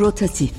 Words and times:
Rotatif 0.00 0.52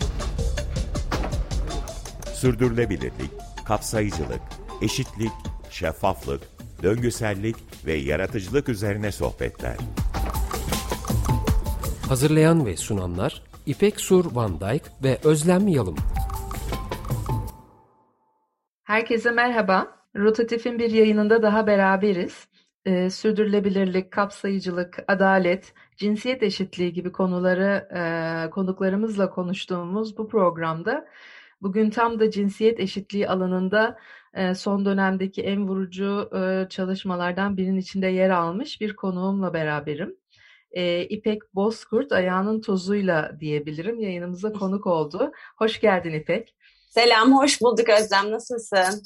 Sürdürülebilirlik, 2.34 3.31
kapsayıcılık, 3.65 4.42
eşitlik, 4.81 5.31
şeffaflık, 5.70 6.42
döngüsellik 6.83 7.56
ve 7.85 7.94
yaratıcılık 7.94 8.70
üzerine 8.70 9.12
sohbetler. 9.12 9.76
Hazırlayan 12.10 12.65
ve 12.65 12.78
sunanlar 12.78 13.44
İpek 13.65 14.02
Sur 14.02 14.35
Van 14.35 14.60
Dijk 14.60 14.84
ve 15.03 15.17
Özlem 15.24 15.67
Yalım. 15.67 15.96
Herkese 18.84 19.31
merhaba. 19.31 19.88
Rotatif'in 20.16 20.80
bir 20.80 20.91
yayınında 20.91 21.44
daha 21.44 21.67
beraberiz. 21.67 22.48
Ee, 22.85 23.09
sürdürülebilirlik, 23.09 24.11
kapsayıcılık, 24.11 25.03
adalet, 25.08 25.73
cinsiyet 25.97 26.43
eşitliği 26.43 26.93
gibi 26.93 27.11
konuları 27.11 27.87
e, 27.95 28.49
konuklarımızla 28.49 29.29
konuştuğumuz 29.29 30.17
bu 30.17 30.27
programda 30.27 31.07
bugün 31.61 31.89
tam 31.89 32.19
da 32.19 32.31
cinsiyet 32.31 32.79
eşitliği 32.79 33.29
alanında 33.29 33.97
e, 34.33 34.55
son 34.55 34.85
dönemdeki 34.85 35.43
en 35.43 35.67
vurucu 35.67 36.29
e, 36.35 36.69
çalışmalardan 36.69 37.57
birinin 37.57 37.77
içinde 37.77 38.07
yer 38.07 38.29
almış 38.29 38.81
bir 38.81 38.95
konuğumla 38.95 39.53
beraberim. 39.53 40.17
E, 40.71 41.03
İpek 41.03 41.55
Bozkurt 41.55 42.11
ayağının 42.11 42.61
tozuyla 42.61 43.38
diyebilirim 43.39 43.99
yayınımıza 43.99 44.53
konuk 44.53 44.88
oldu. 44.88 45.31
Hoş 45.57 45.79
geldin 45.79 46.13
İpek. 46.13 46.55
Selam, 46.89 47.38
hoş 47.38 47.61
bulduk 47.61 47.89
Özlem. 47.89 48.31
Nasılsın? 48.31 49.02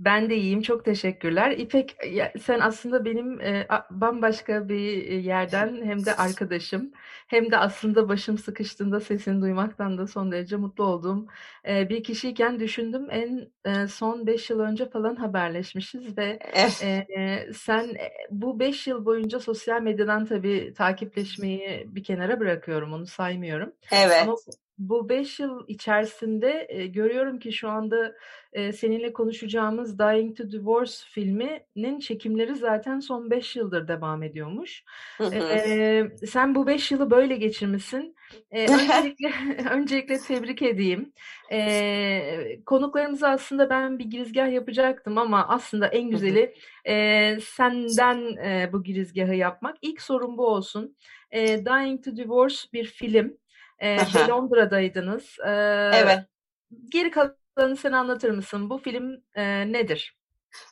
Ben 0.00 0.30
de 0.30 0.36
iyiyim, 0.36 0.62
çok 0.62 0.84
teşekkürler. 0.84 1.50
İpek, 1.50 1.96
sen 2.42 2.60
aslında 2.60 3.04
benim 3.04 3.40
e, 3.40 3.68
bambaşka 3.90 4.68
bir 4.68 5.08
e, 5.08 5.14
yerden 5.14 5.80
hem 5.84 6.06
de 6.06 6.16
arkadaşım, 6.16 6.92
hem 7.26 7.50
de 7.50 7.56
aslında 7.58 8.08
başım 8.08 8.38
sıkıştığında 8.38 9.00
sesini 9.00 9.42
duymaktan 9.42 9.98
da 9.98 10.06
son 10.06 10.32
derece 10.32 10.56
mutlu 10.56 10.84
olduğum 10.84 11.26
e, 11.68 11.88
bir 11.88 12.02
kişiyken 12.02 12.60
düşündüm. 12.60 13.06
En 13.10 13.50
e, 13.64 13.86
son 13.88 14.26
beş 14.26 14.50
yıl 14.50 14.60
önce 14.60 14.90
falan 14.90 15.16
haberleşmişiz 15.16 16.18
ve 16.18 16.38
e, 16.82 17.52
sen 17.54 17.90
bu 18.30 18.60
beş 18.60 18.86
yıl 18.86 19.04
boyunca 19.04 19.40
sosyal 19.40 19.82
medyadan 19.82 20.24
tabii 20.24 20.74
takipleşmeyi 20.76 21.86
bir 21.86 22.04
kenara 22.04 22.40
bırakıyorum, 22.40 22.92
onu 22.92 23.06
saymıyorum. 23.06 23.72
Evet. 23.92 24.22
Ama 24.22 24.36
bu 24.80 25.08
beş 25.08 25.40
yıl 25.40 25.64
içerisinde 25.68 26.66
e, 26.68 26.86
görüyorum 26.86 27.38
ki 27.38 27.52
şu 27.52 27.68
anda 27.68 28.14
e, 28.52 28.72
seninle 28.72 29.12
konuşacağımız 29.12 29.98
Dying 29.98 30.36
to 30.36 30.50
Divorce 30.50 30.92
filminin 31.10 32.00
çekimleri 32.00 32.54
zaten 32.54 33.00
son 33.00 33.30
beş 33.30 33.56
yıldır 33.56 33.88
devam 33.88 34.22
ediyormuş. 34.22 34.84
E, 35.32 36.10
sen 36.26 36.54
bu 36.54 36.66
beş 36.66 36.90
yılı 36.90 37.10
böyle 37.10 37.36
geçirmişsin. 37.36 38.16
E, 38.50 38.66
öncelikle, 38.72 39.32
öncelikle 39.70 40.18
tebrik 40.18 40.62
edeyim. 40.62 41.12
E, 41.52 42.60
konuklarımıza 42.66 43.28
aslında 43.28 43.70
ben 43.70 43.98
bir 43.98 44.04
girizgah 44.04 44.52
yapacaktım 44.52 45.18
ama 45.18 45.48
aslında 45.48 45.86
en 45.86 46.10
güzeli 46.10 46.54
e, 46.84 47.36
senden 47.40 48.36
e, 48.36 48.72
bu 48.72 48.82
girizgahı 48.82 49.34
yapmak. 49.34 49.76
İlk 49.82 50.02
sorum 50.02 50.38
bu 50.38 50.46
olsun. 50.46 50.96
E, 51.30 51.64
Dying 51.64 52.04
to 52.04 52.16
Divorce 52.16 52.56
bir 52.72 52.84
film. 52.84 53.36
E, 53.80 53.96
Londra'daydınız. 54.28 55.36
E, 55.46 55.50
evet. 55.94 56.18
Geri 56.88 57.10
kalanını 57.10 57.76
sen 57.76 57.92
anlatır 57.92 58.30
mısın? 58.30 58.70
Bu 58.70 58.78
film 58.78 59.22
e, 59.34 59.72
nedir? 59.72 60.20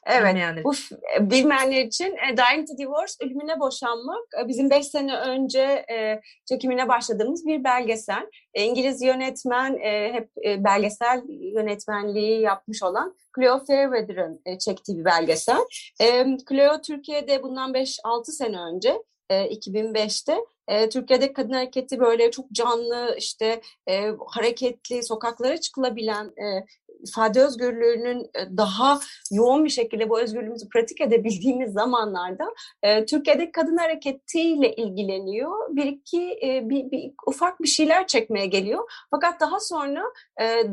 Evet, 0.06 0.28
Bilmeyenler 0.28 0.64
bu 0.64 0.72
bilmeyenler 1.20 1.84
için 1.84 2.16
e, 2.16 2.36
Dying 2.36 2.68
to 2.68 2.78
Divorce, 2.78 3.12
Ölümüne 3.22 3.60
Boşanmak 3.60 4.24
e, 4.42 4.48
bizim 4.48 4.70
beş 4.70 4.86
sene 4.86 5.16
önce 5.16 5.84
e, 5.90 6.20
çekimine 6.48 6.88
başladığımız 6.88 7.46
bir 7.46 7.64
belgesel. 7.64 8.26
E, 8.54 8.64
İngiliz 8.64 9.02
yönetmen, 9.02 9.78
e, 9.78 10.12
hep 10.12 10.30
e, 10.44 10.64
belgesel 10.64 11.22
yönetmenliği 11.28 12.40
yapmış 12.40 12.82
olan 12.82 13.16
Cleo 13.36 13.64
Fairweather'ın 13.64 14.40
e, 14.46 14.58
çektiği 14.58 14.98
bir 14.98 15.04
belgesel. 15.04 15.60
E, 16.00 16.26
Cleo 16.48 16.80
Türkiye'de 16.80 17.42
bundan 17.42 17.72
5-6 17.72 18.24
sene 18.24 18.60
önce, 18.60 19.02
e, 19.30 19.46
2005'te 19.46 20.38
e, 20.68 20.88
Türkiye'de 20.88 21.32
kadın 21.32 21.52
hareketi 21.52 22.00
böyle 22.00 22.30
çok 22.30 22.52
canlı, 22.52 23.14
işte 23.18 23.60
e, 23.88 24.10
hareketli, 24.26 25.02
sokaklara 25.02 25.60
çıkılabilen, 25.60 26.24
e, 26.26 26.66
ifade 27.08 27.42
özgürlüğünün 27.42 28.30
daha 28.56 29.00
yoğun 29.32 29.64
bir 29.64 29.70
şekilde 29.70 30.10
bu 30.10 30.20
özgürlüğümüzü 30.20 30.68
pratik 30.68 31.00
edebildiğimiz 31.00 31.72
zamanlarda 31.72 32.44
e, 32.82 33.04
Türkiye'de 33.04 33.52
kadın 33.52 33.76
hareketiyle 33.76 34.74
ilgileniyor. 34.74 35.76
Bir 35.76 35.84
iki 35.84 36.38
e, 36.42 36.68
bir, 36.70 36.90
bir 36.90 37.12
ufak 37.26 37.62
bir 37.62 37.68
şeyler 37.68 38.06
çekmeye 38.06 38.46
geliyor. 38.46 38.90
Fakat 39.10 39.40
daha 39.40 39.60
sonra 39.60 40.02
e, 40.40 40.64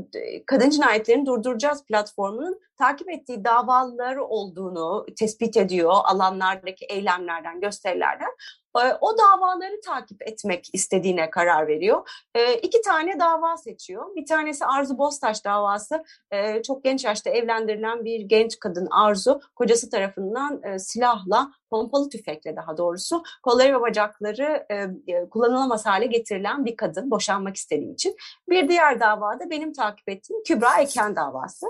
kadın 0.46 0.70
cinayetlerini 0.70 1.26
durduracağız 1.26 1.84
platformunun 1.86 2.60
takip 2.78 3.10
ettiği 3.10 3.44
davaları 3.46 4.26
olduğunu 4.26 5.06
tespit 5.20 5.58
ediyor 5.58 5.94
alanlardaki 6.04 6.86
eylemlerden, 6.86 7.62
gösterilerden. 7.62 8.30
O 9.02 9.18
davaları 9.18 9.82
takip 9.86 10.22
etmek 10.22 10.70
istediğine 10.74 11.30
karar 11.30 11.68
veriyor. 11.68 12.10
İki 12.62 12.82
tane 12.82 13.20
dava 13.20 13.58
seçiyor. 13.58 14.16
Bir 14.16 14.26
tanesi 14.26 14.66
Arzu 14.66 14.98
Bostaş 14.98 15.46
davası. 15.46 16.04
Çok 16.68 16.84
genç 16.84 17.06
yaşta 17.06 17.30
evlendirilen 17.30 18.06
bir 18.06 18.20
genç 18.20 18.60
kadın 18.60 18.88
Arzu, 18.92 19.42
kocası 19.56 19.90
tarafından 19.90 20.78
silahla 20.78 21.52
pompalı 21.70 22.10
tüfekle 22.10 22.56
daha 22.56 22.78
doğrusu 22.78 23.24
kolları 23.44 23.78
ve 23.78 23.82
bacakları 23.82 24.66
e, 24.70 24.76
e, 25.14 25.30
kullanılamaz 25.30 25.86
hale 25.86 26.06
getirilen 26.06 26.66
bir 26.66 26.76
kadın 26.76 27.12
boşanmak 27.12 27.56
istediği 27.56 27.94
için. 27.94 28.16
Bir 28.50 28.70
diğer 28.70 29.00
davada 29.00 29.50
benim 29.50 29.74
takip 29.74 30.10
ettiğim 30.10 30.44
Kübra 30.44 30.82
Eken 30.82 31.16
davası. 31.16 31.66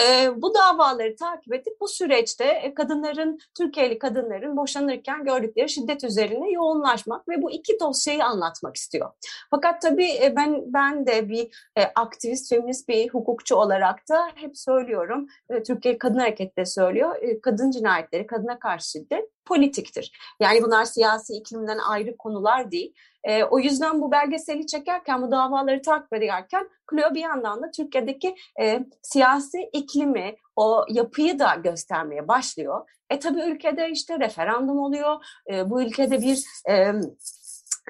E, 0.00 0.30
bu 0.42 0.47
davaları 0.54 1.16
takip 1.16 1.54
edip 1.54 1.80
bu 1.80 1.88
süreçte 1.88 2.44
e, 2.44 2.74
kadınların, 2.74 3.38
Türkiye'li 3.56 3.98
kadınların 3.98 4.56
boşanırken 4.56 5.24
gördükleri 5.24 5.68
şiddet 5.68 6.04
üzerine 6.04 6.50
yoğunlaşmak 6.50 7.28
ve 7.28 7.42
bu 7.42 7.50
iki 7.50 7.80
dosyayı 7.80 8.24
anlatmak 8.24 8.76
istiyor. 8.76 9.10
Fakat 9.50 9.82
tabii 9.82 10.10
e, 10.22 10.36
ben 10.36 10.62
ben 10.66 11.06
de 11.06 11.28
bir 11.28 11.70
e, 11.76 11.82
aktivist, 11.82 12.48
feminist 12.48 12.88
bir 12.88 13.08
hukukçu 13.08 13.56
olarak 13.56 14.08
da 14.08 14.30
hep 14.34 14.58
söylüyorum, 14.58 15.26
Türkiye 15.66 15.98
Kadın 15.98 16.18
Hareketi 16.18 16.56
de 16.56 16.66
söylüyor, 16.66 17.16
kadın 17.42 17.70
cinayetleri, 17.70 18.26
kadına 18.26 18.58
karşı 18.58 18.90
şiddet 18.90 19.30
politiktir. 19.48 20.12
Yani 20.40 20.62
bunlar 20.62 20.84
siyasi 20.84 21.34
iklimden 21.34 21.78
ayrı 21.78 22.16
konular 22.16 22.70
değil. 22.70 22.94
E, 23.24 23.44
o 23.44 23.58
yüzden 23.58 24.02
bu 24.02 24.12
belgeseli 24.12 24.66
çekerken, 24.66 25.22
bu 25.22 25.30
davaları 25.30 25.82
takip 25.82 26.12
ederken 26.12 26.68
Clio 26.90 27.14
bir 27.14 27.20
yandan 27.20 27.62
da 27.62 27.70
Türkiye'deki 27.70 28.34
e, 28.60 28.80
siyasi 29.02 29.70
iklimi, 29.72 30.36
o 30.56 30.84
yapıyı 30.88 31.38
da 31.38 31.54
göstermeye 31.54 32.28
başlıyor. 32.28 32.90
E 33.10 33.18
tabii 33.18 33.40
ülkede 33.40 33.90
işte 33.90 34.20
referandum 34.20 34.78
oluyor, 34.78 35.24
e, 35.52 35.70
bu 35.70 35.82
ülkede 35.82 36.22
bir... 36.22 36.44
E, 36.68 36.92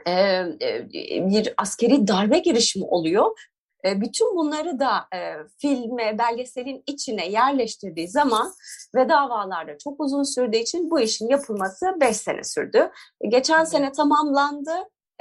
e, 0.07 0.47
bir 1.31 1.55
askeri 1.57 2.09
darbe 2.09 2.39
girişimi 2.39 2.85
oluyor 2.85 3.37
bütün 3.85 4.37
bunları 4.37 4.81
da 4.81 5.07
e, 5.15 5.35
filme, 5.59 6.19
belgeselin 6.19 6.83
içine 6.87 7.29
yerleştirdiği 7.29 8.09
zaman 8.09 8.53
ve 8.95 9.09
davalarda 9.09 9.79
çok 9.79 10.01
uzun 10.01 10.23
sürdüğü 10.23 10.57
için 10.57 10.91
bu 10.91 11.01
işin 11.01 11.29
yapılması 11.29 11.87
5 12.01 12.17
sene 12.17 12.45
sürdü. 12.45 12.91
Geçen 13.29 13.59
evet. 13.59 13.69
sene 13.69 13.93
tamamlandı. 13.93 14.73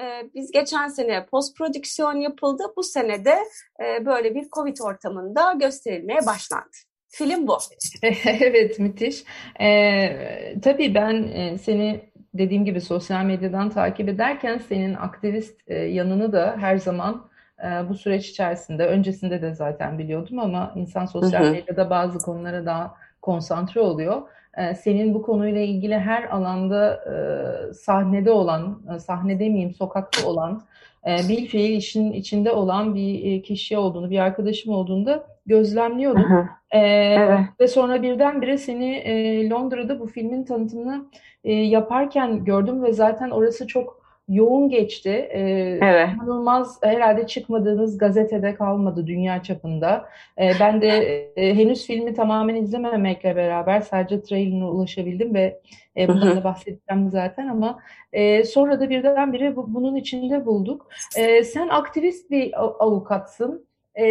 E, 0.02 0.30
biz 0.36 0.52
geçen 0.52 0.88
sene 0.88 1.26
post 1.26 1.58
prodüksiyon 1.58 2.16
yapıldı. 2.16 2.64
Bu 2.78 2.84
sene 2.84 3.26
de 3.26 3.38
e, 3.84 4.06
böyle 4.06 4.36
bir 4.36 4.50
Covid 4.50 4.78
ortamında 4.84 5.54
gösterilmeye 5.54 6.26
başlandı. 6.26 6.78
Film 7.10 7.48
bu. 7.48 7.58
evet 8.42 8.80
müthiş. 8.80 9.24
Ee, 9.62 10.62
tabii 10.62 10.96
ben 10.96 11.24
e, 11.24 11.58
seni 11.58 12.02
dediğim 12.34 12.66
gibi 12.66 12.82
sosyal 12.82 13.26
medyadan 13.26 13.70
takip 13.70 14.10
ederken 14.10 14.58
senin 14.58 14.94
aktivist 14.94 15.62
e, 15.68 15.76
yanını 15.76 16.32
da 16.32 16.56
her 16.60 16.78
zaman 16.78 17.30
e, 17.64 17.90
bu 17.90 17.96
süreç 17.96 18.30
içerisinde 18.30 18.86
öncesinde 18.86 19.42
de 19.42 19.54
zaten 19.54 20.00
biliyordum 20.00 20.40
ama 20.40 20.74
insan 20.76 21.06
sosyal 21.06 21.52
medyada 21.52 21.90
bazı 21.90 22.20
konulara 22.20 22.66
daha 22.66 22.96
konsantre 23.22 23.82
oluyor. 23.82 24.22
E, 24.58 24.76
senin 24.76 25.14
bu 25.14 25.22
konuyla 25.22 25.62
ilgili 25.62 26.00
her 26.00 26.24
alanda 26.24 26.94
e, 26.94 27.74
sahnede 27.74 28.32
olan, 28.32 28.82
e, 28.96 29.00
sahne 29.00 29.40
demeyeyim 29.40 29.74
sokakta 29.74 30.30
olan, 30.30 30.62
e, 31.08 31.18
bir 31.30 31.46
fiil 31.46 31.78
işin 31.78 32.12
içinde 32.12 32.52
olan 32.52 32.96
bir 32.96 33.32
e, 33.32 33.42
kişi 33.42 33.78
olduğunu, 33.78 34.10
bir 34.10 34.20
arkadaşım 34.20 34.74
olduğunu 34.74 35.06
da 35.06 35.28
gözlemliyordum. 35.46 36.24
Hı 36.24 36.36
hı. 36.36 36.48
E, 36.72 36.80
evet. 37.20 37.40
Ve 37.60 37.68
sonra 37.68 38.02
birdenbire 38.02 38.58
seni 38.58 38.96
e, 38.96 39.50
Londra'da 39.50 40.00
bu 40.00 40.08
filmin 40.08 40.44
tanıtımını 40.44 41.06
e, 41.44 41.54
yaparken 41.54 42.46
gördüm 42.46 42.84
ve 42.84 42.94
zaten 42.94 43.30
orası 43.30 43.68
çok 43.68 43.97
yoğun 44.28 44.70
geçti. 44.70 45.10
Ee, 45.10 45.40
evet. 45.82 46.10
İnanılmaz 46.16 46.80
herhalde 46.84 47.28
çıkmadığınız 47.28 47.98
gazetede 47.98 48.56
kalmadı 48.56 49.08
dünya 49.08 49.44
çapında. 49.44 50.10
Ee, 50.40 50.52
ben 50.60 50.82
de 50.82 50.88
e, 51.36 51.56
henüz 51.56 51.88
filmi 51.88 52.14
tamamen 52.14 52.56
izlememekle 52.56 53.36
beraber 53.36 53.82
sadece 53.82 54.22
trailerine 54.22 54.66
ulaşabildim 54.66 55.34
ve 55.34 55.60
e, 55.98 56.08
bundan 56.08 56.36
da 56.36 56.44
bahsedeceğim 56.44 57.10
zaten 57.12 57.48
ama 57.48 57.80
e, 58.14 58.44
sonra 58.44 58.80
da 58.80 58.90
birdenbire 58.90 59.56
bu, 59.56 59.74
bunun 59.74 59.96
içinde 59.96 60.46
bulduk. 60.46 60.90
E, 61.18 61.44
sen 61.44 61.68
aktivist 61.68 62.32
bir 62.32 62.54
avukatsın. 62.84 63.68
E, 63.98 64.06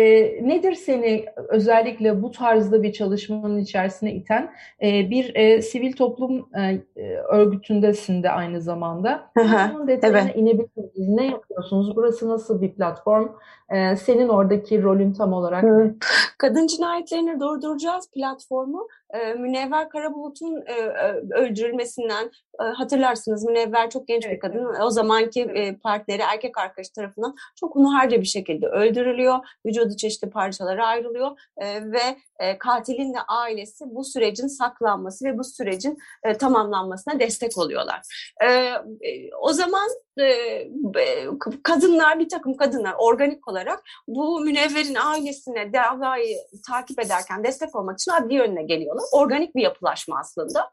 nedir 0.48 0.72
seni 0.72 1.24
özellikle 1.48 2.22
bu 2.22 2.30
tarzda 2.30 2.82
bir 2.82 2.92
çalışmanın 2.92 3.58
içerisine 3.58 4.14
iten? 4.14 4.52
E, 4.82 5.10
bir 5.10 5.34
e, 5.34 5.62
sivil 5.62 5.92
toplum 5.92 6.48
e, 6.56 6.80
örgütündesin 7.30 8.22
de 8.22 8.30
aynı 8.30 8.60
zamanda. 8.60 9.30
Bunun 9.36 9.88
detayına 9.88 10.20
evet. 10.20 10.36
inebilir 10.36 10.70
miyiz? 10.76 11.08
Ne 11.08 11.26
yapıyorsunuz? 11.26 11.96
Burası 11.96 12.28
nasıl 12.28 12.62
bir 12.62 12.74
platform? 12.74 13.28
E, 13.70 13.96
senin 13.96 14.28
oradaki 14.28 14.82
rolün 14.82 15.12
tam 15.12 15.32
olarak 15.32 15.62
ne? 15.62 15.94
Kadın 16.38 16.66
cinayetlerini 16.66 17.40
durduracağız 17.40 18.10
platformu 18.10 18.86
e, 19.10 19.34
Münevver 19.34 19.88
Karabulut'un 19.88 20.64
e, 20.66 20.74
öldürülmesinden 21.34 22.24
e, 22.26 22.30
hatırlarsınız 22.58 23.44
Münevver 23.44 23.90
çok 23.90 24.08
genç 24.08 24.26
evet, 24.26 24.34
bir 24.34 24.40
kadın. 24.40 24.66
Evet. 24.70 24.82
O 24.82 24.90
zamanki 24.90 25.40
e, 25.40 25.76
partneri 25.76 26.22
erkek 26.22 26.58
arkadaşı 26.58 26.92
tarafından 26.92 27.34
çok 27.60 27.74
hunharca 27.74 28.20
bir 28.20 28.26
şekilde 28.26 28.66
öldürülüyor. 28.66 29.38
Vücudu 29.66 29.96
çeşitli 29.96 30.30
parçalara 30.30 30.86
ayrılıyor 30.86 31.30
e, 31.56 31.92
ve 31.92 32.16
e, 32.38 32.58
katilin 32.58 33.14
de 33.14 33.18
ailesi 33.28 33.84
bu 33.86 34.04
sürecin 34.04 34.46
saklanması 34.46 35.24
ve 35.24 35.38
bu 35.38 35.44
sürecin 35.44 35.98
tamamlanmasına 36.38 37.20
destek 37.20 37.58
oluyorlar. 37.58 38.00
O 39.40 39.52
zaman 39.52 39.88
kadınlar 41.62 42.18
bir 42.18 42.28
takım 42.28 42.56
kadınlar 42.56 42.94
organik 42.98 43.48
olarak 43.48 43.82
bu 44.08 44.40
münevverin 44.40 44.94
ailesine 44.94 45.72
davayı 45.72 46.36
takip 46.68 47.00
ederken 47.00 47.44
destek 47.44 47.76
olmak 47.76 47.98
için 48.00 48.12
adli 48.12 48.34
yönüne 48.34 48.62
geliyorlar. 48.62 49.04
Organik 49.12 49.56
bir 49.56 49.62
yapılaşma 49.62 50.18
aslında. 50.18 50.70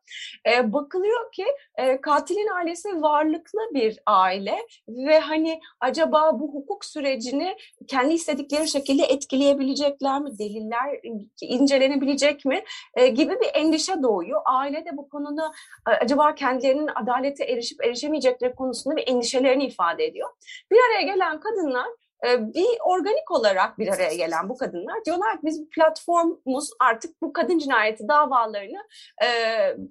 E, 0.51 0.73
bakılıyor 0.73 1.31
ki 1.31 1.45
e, 1.77 2.01
katilin 2.01 2.47
ailesi 2.55 3.01
varlıklı 3.01 3.59
bir 3.73 3.99
aile 4.05 4.55
ve 4.87 5.19
hani 5.19 5.59
acaba 5.79 6.39
bu 6.39 6.53
hukuk 6.53 6.85
sürecini 6.85 7.55
kendi 7.87 8.13
istedikleri 8.13 8.67
şekilde 8.67 9.03
etkileyebilecekler 9.03 10.21
mi? 10.21 10.39
Deliller 10.39 10.99
incelenebilecek 11.41 12.45
mi? 12.45 12.63
E, 12.95 13.07
gibi 13.07 13.31
bir 13.31 13.49
endişe 13.53 14.03
doğuyor. 14.03 14.41
Aile 14.45 14.85
de 14.85 14.97
bu 14.97 15.09
konuda 15.09 15.51
e, 15.87 15.91
acaba 15.91 16.35
kendilerinin 16.35 16.89
adalete 16.95 17.43
erişip 17.43 17.85
erişemeyecekleri 17.85 18.55
konusunda 18.55 18.95
bir 18.95 19.07
endişelerini 19.33 19.65
ifade 19.65 20.05
ediyor. 20.05 20.29
Bir 20.71 20.77
araya 20.89 21.01
gelen 21.01 21.39
kadınlar 21.39 21.87
ee, 22.27 22.53
bir 22.53 22.67
organik 22.85 23.31
olarak 23.31 23.79
bir 23.79 23.87
araya 23.87 24.15
gelen 24.15 24.49
bu 24.49 24.57
kadınlar 24.57 25.05
diyorlar 25.05 25.33
ki 25.33 25.39
biz 25.43 25.69
platformumuz 25.69 26.69
artık 26.79 27.21
bu 27.21 27.33
kadın 27.33 27.59
cinayeti 27.59 28.07
davalarını 28.07 28.87
e, 29.23 29.27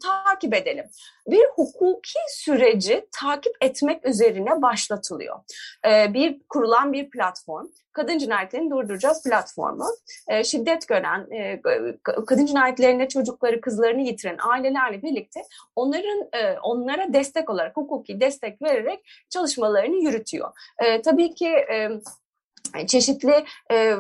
takip 0.03 0.55
edelim. 0.55 0.85
Bir 1.27 1.45
hukuki 1.55 2.19
süreci 2.29 3.07
takip 3.21 3.53
etmek 3.61 4.07
üzerine 4.07 4.63
başlatılıyor. 4.63 5.37
E, 5.87 6.15
bir 6.15 6.41
kurulan 6.49 6.93
bir 6.93 7.11
platform. 7.11 7.67
Kadın 7.93 8.19
cinayetlerini 8.19 8.71
durduracağız 8.71 9.23
platformu. 9.23 9.87
E, 10.29 10.45
şiddet 10.45 10.89
gören, 10.89 11.31
e, 11.31 11.61
kadın 12.03 12.47
cinayetlerinde 12.47 13.09
çocukları, 13.09 13.61
kızlarını 13.61 14.01
yitiren 14.03 14.37
ailelerle 14.51 15.03
birlikte 15.03 15.41
onların 15.77 16.29
e, 16.33 16.59
onlara 16.63 17.13
destek 17.13 17.51
olarak, 17.51 17.77
hukuki 17.77 18.21
destek 18.21 18.63
vererek 18.63 19.01
çalışmalarını 19.31 19.97
yürütüyor. 19.97 20.51
E, 20.79 21.03
tabii 21.03 21.35
ki 21.35 21.49
e, 21.49 21.89
çeşitli 22.87 23.45
e, 23.73 23.97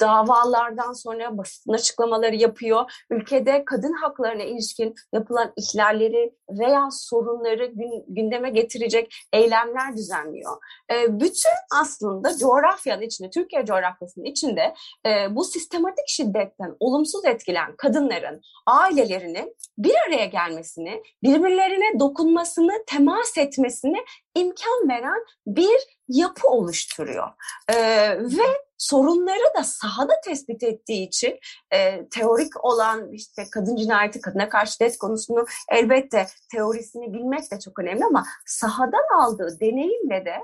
davalardan 0.00 0.92
sonra 0.92 1.38
basın 1.38 1.72
açıklamaları 1.72 2.36
yapıyor. 2.36 2.92
Ülkede 3.10 3.64
kadın 3.64 3.92
haklarına 3.92 4.42
ilişkin 4.42 4.94
yapılan 5.12 5.52
ihlalleri 5.56 6.34
veya 6.50 6.88
sorunları 6.90 7.66
gün, 7.66 8.04
gündeme 8.08 8.50
getirecek 8.50 9.14
eylemler 9.32 9.96
düzenliyor. 9.96 10.56
E, 10.92 11.20
bütün 11.20 11.80
aslında 11.80 12.36
coğrafyanın 12.36 13.02
içinde, 13.02 13.30
Türkiye 13.30 13.64
coğrafyasının 13.64 14.24
içinde 14.24 14.74
e, 15.06 15.36
bu 15.36 15.44
sistematik 15.44 16.08
şiddetten 16.08 16.76
olumsuz 16.80 17.24
etkilen 17.24 17.76
kadınların 17.76 18.40
ailelerinin 18.66 19.56
bir 19.78 19.94
araya 20.08 20.26
gelmesini, 20.26 21.02
birbirlerine 21.22 22.00
dokunmasını, 22.00 22.72
temas 22.86 23.38
etmesini 23.38 24.04
imkan 24.34 24.88
veren 24.88 25.24
bir 25.46 25.97
yapı 26.08 26.48
oluşturuyor. 26.48 27.28
Ee, 27.68 28.18
ve 28.20 28.46
sorunları 28.78 29.54
da 29.58 29.64
sahada 29.64 30.12
tespit 30.24 30.62
ettiği 30.62 31.08
için 31.08 31.38
e, 31.70 32.08
teorik 32.08 32.64
olan 32.64 33.12
işte 33.12 33.44
kadın 33.52 33.76
cinayeti, 33.76 34.20
kadına 34.20 34.48
karşı 34.48 34.72
şiddet 34.72 34.98
konusunu 34.98 35.46
elbette 35.70 36.26
teorisini 36.52 37.12
bilmek 37.12 37.52
de 37.52 37.58
çok 37.60 37.78
önemli 37.78 38.04
ama 38.04 38.24
sahadan 38.46 39.18
aldığı 39.18 39.60
deneyimle 39.60 40.24
de 40.24 40.36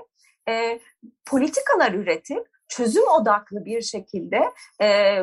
e, 0.51 0.79
politikalar 1.25 1.91
üretip 1.91 2.47
çözüm 2.67 3.07
odaklı 3.07 3.65
bir 3.65 3.81
şekilde 3.81 4.41
e, 4.81 5.17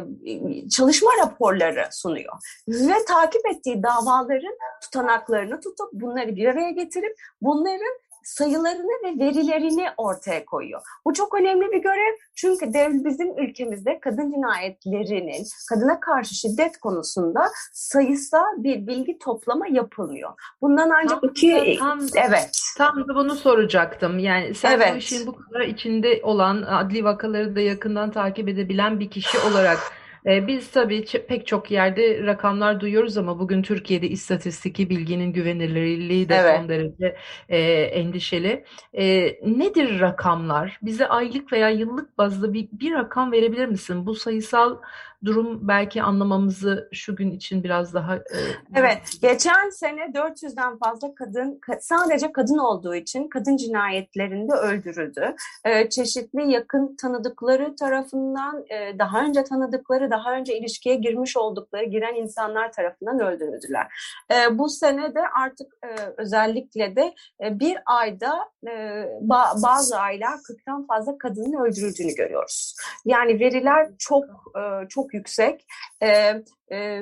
çalışma 0.71 1.11
raporları 1.23 1.89
sunuyor. 1.93 2.33
Ve 2.69 3.05
takip 3.09 3.47
ettiği 3.47 3.83
davaların 3.83 4.57
tutanaklarını 4.83 5.61
tutup 5.61 5.93
bunları 5.93 6.37
bir 6.37 6.49
araya 6.49 6.71
getirip 6.71 7.17
bunların 7.41 7.99
sayılarını 8.25 8.93
ve 9.05 9.25
verilerini 9.25 9.87
ortaya 9.97 10.45
koyuyor. 10.45 10.81
Bu 11.05 11.13
çok 11.13 11.35
önemli 11.41 11.73
bir 11.73 11.83
görev 11.83 12.17
çünkü 12.35 12.75
dev, 12.75 13.05
bizim 13.05 13.39
ülkemizde 13.39 14.01
kadın 14.01 14.33
cinayetlerinin, 14.33 15.47
kadına 15.69 16.01
karşı 16.01 16.35
şiddet 16.35 16.79
konusunda 16.79 17.49
sayısal 17.73 18.47
bir 18.57 18.87
bilgi 18.87 19.19
toplama 19.19 19.67
yapılmıyor. 19.67 20.31
Bundan 20.61 20.91
ancak 20.91 21.21
tam, 21.21 21.31
iki... 21.31 21.77
Tam, 21.79 22.01
evet. 22.17 22.51
Tam 22.79 23.09
da 23.09 23.15
bunu 23.15 23.35
soracaktım. 23.35 24.19
Yani 24.19 24.55
sen 24.55 24.73
evet. 24.73 24.93
bu 24.95 24.99
işin 24.99 25.27
bu 25.27 25.37
kadar 25.37 25.61
içinde 25.61 26.21
olan 26.23 26.63
adli 26.63 27.05
vakaları 27.05 27.57
da 27.57 27.61
yakından 27.61 28.11
takip 28.11 28.49
edebilen 28.49 29.01
bir 29.01 29.11
kişi 29.11 29.39
olarak 29.39 29.79
biz 30.25 30.71
tabii 30.71 31.05
pek 31.29 31.47
çok 31.47 31.71
yerde 31.71 32.23
rakamlar 32.23 32.81
duyuyoruz 32.81 33.19
ama 33.19 33.39
bugün 33.39 33.63
Türkiye'de 33.63 34.09
istatistiki 34.09 34.91
bilginin 34.91 35.33
güvenilirliği 35.33 36.29
de 36.29 36.35
evet. 36.35 36.57
son 36.57 36.69
derece 36.69 37.17
e, 37.49 37.59
endişeli. 37.83 38.65
E, 38.93 39.05
nedir 39.43 40.01
rakamlar? 40.01 40.79
Bize 40.83 41.09
aylık 41.09 41.53
veya 41.53 41.69
yıllık 41.69 42.19
bazda 42.19 42.53
bir, 42.53 42.69
bir 42.73 42.93
rakam 42.93 43.33
verebilir 43.33 43.67
misin? 43.67 44.07
Bu 44.07 44.15
sayısal 44.15 44.77
durum 45.25 45.69
belki 45.69 46.03
anlamamızı 46.03 46.89
şu 46.93 47.17
gün 47.17 47.31
için 47.31 47.65
biraz 47.65 47.95
daha... 47.95 48.17
E, 48.17 48.39
evet, 48.75 48.99
geçen 49.23 49.71
sene 49.71 50.01
400'den 50.01 50.79
fazla 50.79 51.15
kadın, 51.15 51.61
sadece 51.81 52.33
kadın 52.33 52.59
olduğu 52.59 52.95
için 52.95 53.29
kadın 53.29 53.57
cinayetlerinde 53.57 54.53
öldürüldü. 54.53 55.35
E, 55.65 55.89
çeşitli 55.89 56.51
yakın 56.51 56.97
tanıdıkları 56.97 57.77
tarafından, 57.77 58.65
e, 58.71 58.99
daha 58.99 59.25
önce 59.25 59.45
tanıdıkları, 59.45 60.11
daha 60.13 60.35
önce 60.35 60.59
ilişkiye 60.59 60.95
girmiş 60.95 61.37
oldukları, 61.37 61.85
giren 61.85 62.15
insanlar 62.15 62.73
tarafından 62.73 63.21
öldürüldüler. 63.21 63.87
E, 64.31 64.59
bu 64.59 64.69
sene 64.69 65.15
de 65.15 65.21
artık 65.43 65.67
e, 65.85 65.89
özellikle 66.17 66.97
de 66.97 67.15
e, 67.45 67.61
bir 67.61 67.79
ayda 67.87 68.33
e, 68.69 69.05
ba 69.21 69.45
bazı 69.63 69.99
aylar 69.99 70.35
40'tan 70.35 70.87
fazla 70.87 71.19
kadının 71.19 71.65
öldürüldüğünü 71.65 72.15
görüyoruz. 72.15 72.77
Yani 73.05 73.41
veriler 73.41 73.89
çok 73.99 74.25
e, 74.57 74.89
çok 74.89 75.15
yüksek. 75.15 75.67
E, 76.03 76.35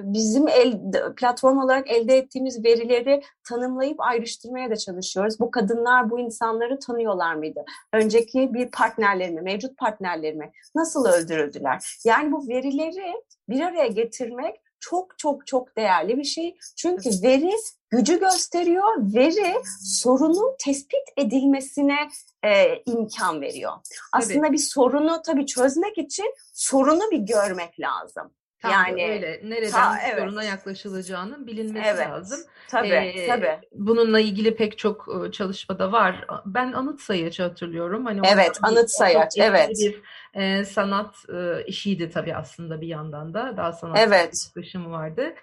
bizim 0.02 0.48
el, 0.48 0.80
platform 1.16 1.58
olarak 1.58 1.90
elde 1.90 2.16
ettiğimiz 2.16 2.64
verileri 2.64 3.22
tanımlayıp 3.48 4.00
ayrıştırmaya 4.00 4.70
da 4.70 4.76
çalışıyoruz. 4.76 5.40
Bu 5.40 5.50
kadınlar 5.50 6.10
bu 6.10 6.20
insanları 6.20 6.78
tanıyorlar 6.78 7.34
mıydı? 7.34 7.64
Önceki 7.92 8.54
bir 8.54 8.70
partnerlerimi, 8.70 9.40
mevcut 9.40 9.76
partnerlerimi 9.76 10.52
nasıl 10.74 11.04
öldürüldüler? 11.04 12.00
Yani 12.04 12.32
bu 12.32 12.48
verileri 12.48 13.14
bir 13.48 13.60
araya 13.60 13.86
getirmek 13.86 14.56
çok 14.80 15.18
çok 15.18 15.46
çok 15.46 15.76
değerli 15.76 16.18
bir 16.18 16.24
şey. 16.24 16.56
Çünkü 16.76 17.10
veri 17.22 17.52
gücü 17.90 18.20
gösteriyor. 18.20 18.96
Veri 18.98 19.54
sorunun 19.80 20.56
tespit 20.64 21.04
edilmesine 21.16 21.96
e, 22.44 22.82
imkan 22.86 23.40
veriyor. 23.40 23.72
Aslında 24.12 24.46
tabii. 24.46 24.52
bir 24.52 24.62
sorunu 24.62 25.22
tabii 25.26 25.46
çözmek 25.46 25.98
için 25.98 26.34
sorunu 26.52 27.10
bir 27.10 27.18
görmek 27.18 27.80
lazım. 27.80 28.32
Tam 28.62 28.72
yani 28.72 29.10
öyle. 29.10 29.40
Nereden 29.44 29.70
ta, 29.70 29.98
evet. 30.06 30.18
soruna 30.18 30.44
yaklaşılacağının 30.44 31.46
bilinmesi 31.46 31.88
evet. 31.88 32.08
lazım. 32.08 32.40
Tabii, 32.68 32.88
ee, 32.88 33.26
tabii. 33.26 33.58
Bununla 33.72 34.20
ilgili 34.20 34.56
pek 34.56 34.78
çok 34.78 35.08
çalışmada 35.32 35.92
var. 35.92 36.26
Ben 36.46 36.72
anıt 36.72 37.00
sayaç 37.00 37.40
hatırlıyorum. 37.40 38.06
Hani 38.06 38.20
evet, 38.24 38.58
anıt 38.62 38.90
sayaç. 38.90 39.32
Evet. 39.38 39.70
Bir 39.78 40.02
e, 40.34 40.64
sanat 40.64 41.14
e, 41.34 41.64
işiydi 41.66 42.10
tabii 42.10 42.36
aslında 42.36 42.80
bir 42.80 42.88
yandan 42.88 43.34
da. 43.34 43.56
Daha 43.56 43.72
sanat 43.72 43.98
evet. 43.98 44.32
yaklaşımı 44.46 44.90
vardı. 44.90 45.34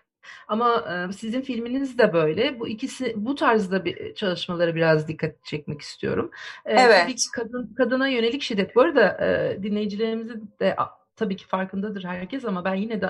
Ama 0.48 0.86
e, 1.10 1.14
sizin 1.14 1.42
filminiz 1.42 1.98
de 1.98 2.14
böyle. 2.14 2.60
Bu 2.60 2.68
ikisi 2.68 3.14
bu 3.16 3.36
tarzda 3.36 3.86
bir 3.86 4.16
çalışmalara 4.16 4.76
biraz 4.76 5.08
dikkat 5.08 5.46
çekmek 5.46 5.82
istiyorum. 5.82 6.32
E, 6.66 6.74
evet. 6.74 7.02
Tabii 7.04 7.16
ki 7.16 7.26
kadın 7.34 7.74
kadına 7.78 8.08
yönelik 8.08 8.42
şiddet. 8.42 8.76
Bu 8.76 8.82
arada 8.82 9.26
e, 9.26 9.58
dinleyicilerimizin 9.64 10.52
de 10.60 10.76
tabii 11.18 11.36
ki 11.36 11.46
farkındadır 11.46 12.04
herkes 12.04 12.46
ama 12.46 12.66
ben 12.66 12.76
yine 12.76 13.02
de 13.02 13.10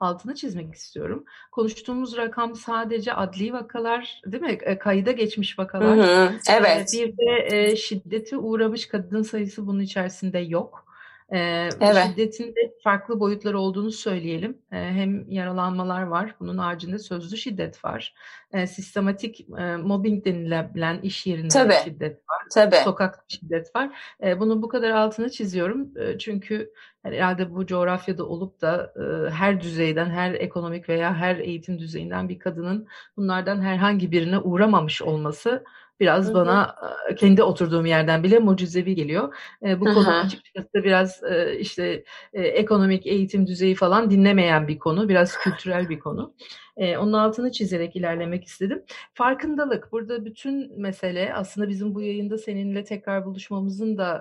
altını 0.00 0.34
çizmek 0.34 0.74
istiyorum. 0.74 1.24
Konuştuğumuz 1.52 2.16
rakam 2.16 2.54
sadece 2.54 3.12
adli 3.12 3.52
vakalar 3.52 4.22
değil 4.26 4.42
mi? 4.42 4.58
E, 4.62 4.78
kayıda 4.78 5.12
geçmiş 5.12 5.58
vakalar. 5.58 5.96
Hı 5.98 6.02
hı, 6.02 6.32
evet. 6.50 6.90
Bir 6.92 7.16
de 7.16 7.48
e, 7.56 7.76
şiddete 7.76 8.36
uğramış 8.36 8.86
kadın 8.88 9.22
sayısı 9.22 9.66
bunun 9.66 9.80
içerisinde 9.80 10.38
yok. 10.38 10.86
E, 11.32 11.68
evet. 11.80 12.06
Şiddetin 12.06 12.46
de 12.46 12.74
farklı 12.84 13.20
boyutları 13.20 13.58
olduğunu 13.58 13.90
söyleyelim. 13.90 14.58
E, 14.72 14.76
hem 14.76 15.30
yaralanmalar 15.30 16.02
var, 16.02 16.34
bunun 16.40 16.58
haricinde 16.58 16.98
sözlü 16.98 17.36
şiddet 17.36 17.84
var. 17.84 18.14
E, 18.52 18.66
sistematik 18.66 19.46
e, 19.58 19.76
mobbing 19.76 20.24
denilen 20.24 21.00
iş 21.00 21.26
yerinde 21.26 21.48
Tabii. 21.48 21.74
şiddet 21.84 22.16
var. 22.30 22.42
Tabii. 22.54 22.76
Sokak 22.76 23.24
şiddet 23.28 23.76
var. 23.76 23.90
E, 24.22 24.40
bunu 24.40 24.62
bu 24.62 24.68
kadar 24.68 24.90
altına 24.90 25.28
çiziyorum. 25.28 25.98
E, 25.98 26.18
çünkü 26.18 26.72
herhalde 27.02 27.54
bu 27.54 27.66
coğrafyada 27.66 28.26
olup 28.26 28.60
da 28.60 28.92
e, 28.96 29.30
her 29.30 29.60
düzeyden, 29.60 30.10
her 30.10 30.34
ekonomik 30.34 30.88
veya 30.88 31.14
her 31.14 31.36
eğitim 31.36 31.78
düzeyinden 31.78 32.28
bir 32.28 32.38
kadının 32.38 32.86
bunlardan 33.16 33.60
herhangi 33.62 34.10
birine 34.10 34.38
uğramamış 34.38 35.02
olması 35.02 35.64
biraz 36.00 36.26
Hı-hı. 36.26 36.34
bana 36.34 36.76
kendi 37.16 37.42
oturduğum 37.42 37.86
yerden 37.86 38.22
bile 38.22 38.38
mucizevi 38.38 38.94
geliyor. 38.94 39.34
E, 39.62 39.80
bu 39.80 39.86
Hı-hı. 39.86 39.94
konu 39.94 40.08
açıkçası 40.08 40.74
biraz 40.74 41.22
e, 41.24 41.58
işte 41.58 42.04
e, 42.32 42.42
ekonomik 42.42 43.06
eğitim 43.06 43.46
düzeyi 43.46 43.74
falan 43.74 44.10
dinlemeyen 44.10 44.68
bir 44.68 44.78
konu, 44.78 45.08
biraz 45.08 45.38
kültürel 45.38 45.88
bir 45.88 45.98
konu. 45.98 46.34
E, 46.76 46.98
onun 46.98 47.12
altını 47.12 47.52
çizerek 47.52 47.96
ilerlemek 47.96 48.44
istedim. 48.44 48.82
Farkındalık. 49.14 49.92
Burada 49.92 50.24
bütün 50.24 50.80
mesele 50.80 51.34
aslında 51.34 51.68
bizim 51.68 51.94
bu 51.94 52.02
yayında 52.02 52.38
seninle 52.38 52.84
tekrar 52.84 53.24
buluşmamızın 53.24 53.98
da 53.98 54.16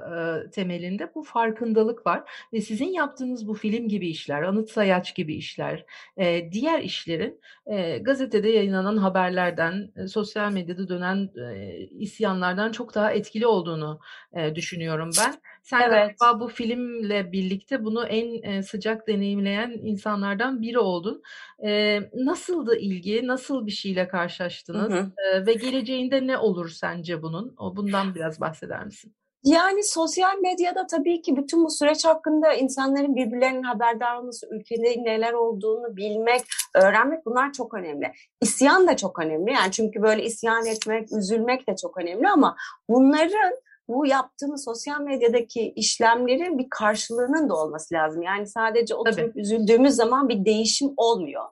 e, 0.48 0.50
temelinde 0.50 1.12
bu 1.16 1.24
farkındalık 1.24 2.06
var. 2.06 2.24
Ve 2.54 2.62
sizin 2.62 2.94
yaptığınız 2.94 3.48
bu 3.48 3.54
film 3.54 3.88
gibi 3.88 4.08
işler, 4.10 4.42
anıt 4.42 4.70
sayaç 4.70 5.16
gibi 5.16 5.36
işler, 5.36 5.86
e, 6.18 6.52
diğer 6.52 6.80
işlerin 6.82 7.40
e, 7.66 7.98
gazetede 7.98 8.50
yayınlanan 8.50 8.98
haberlerden, 8.98 9.92
e, 9.96 10.08
sosyal 10.08 10.52
medyada 10.52 10.88
dönen 10.90 11.30
e, 11.52 11.78
isyanlardan 11.80 12.72
çok 12.72 12.96
daha 12.96 13.12
etkili 13.12 13.48
olduğunu 13.48 14.00
e, 14.34 14.56
düşünüyorum 14.56 15.10
ben. 15.20 15.36
Sen 15.66 15.82
evet. 15.82 16.20
galiba 16.20 16.40
bu 16.40 16.48
filmle 16.48 17.32
birlikte 17.32 17.86
bunu 17.86 18.06
en 18.08 18.52
e, 18.52 18.64
sıcak 18.64 19.08
deneyimleyen 19.08 19.70
insanlardan 19.84 20.62
biri 20.62 20.80
oldun. 20.80 21.22
E, 21.66 22.00
nasıldı 22.14 22.78
ilgi? 22.78 23.28
Nasıl 23.28 23.66
bir 23.66 23.72
şeyle 23.72 24.08
karşılaştınız? 24.08 24.92
Hı 24.94 24.98
hı. 24.98 25.12
E, 25.18 25.46
ve 25.46 25.54
geleceğinde 25.54 26.28
ne 26.28 26.38
olur 26.38 26.70
sence 26.70 27.22
bunun? 27.22 27.56
Bundan 27.60 28.16
biraz 28.16 28.42
bahseder 28.42 28.86
misin? 28.86 29.16
Yani 29.44 29.84
sosyal 29.84 30.38
medyada 30.40 30.88
tabii 30.88 31.22
ki 31.22 31.38
bütün 31.38 31.64
bu 31.64 31.70
süreç 31.70 32.06
hakkında 32.06 32.54
insanların 32.54 33.16
birbirlerinin 33.16 33.64
haberdar 33.64 34.16
olması, 34.16 34.48
ülkede 34.52 35.04
neler 35.04 35.34
olduğunu 35.34 35.96
bilmek, 35.96 36.42
öğrenmek 36.76 37.26
bunlar 37.26 37.54
çok 37.54 37.74
önemli. 37.74 38.12
İsyan 38.42 38.88
da 38.88 38.96
çok 38.96 39.20
önemli. 39.20 39.54
Yani 39.54 39.72
çünkü 39.72 40.02
böyle 40.02 40.24
isyan 40.24 40.66
etmek, 40.66 41.12
üzülmek 41.12 41.70
de 41.70 41.76
çok 41.76 41.98
önemli 41.98 42.30
ama 42.30 42.56
bunların 42.90 43.65
bu 43.88 44.06
yaptığımız 44.06 44.64
sosyal 44.64 45.02
medyadaki 45.02 45.74
işlemlerin 45.76 46.58
bir 46.58 46.68
karşılığının 46.70 47.50
da 47.50 47.56
olması 47.56 47.94
lazım. 47.94 48.22
Yani 48.22 48.48
sadece 48.48 48.96
oturup 48.96 49.18
Tabii. 49.18 49.42
üzüldüğümüz 49.42 49.96
zaman 49.96 50.30
bir 50.30 50.46
değişim 50.46 50.94
olmuyor. 50.98 51.44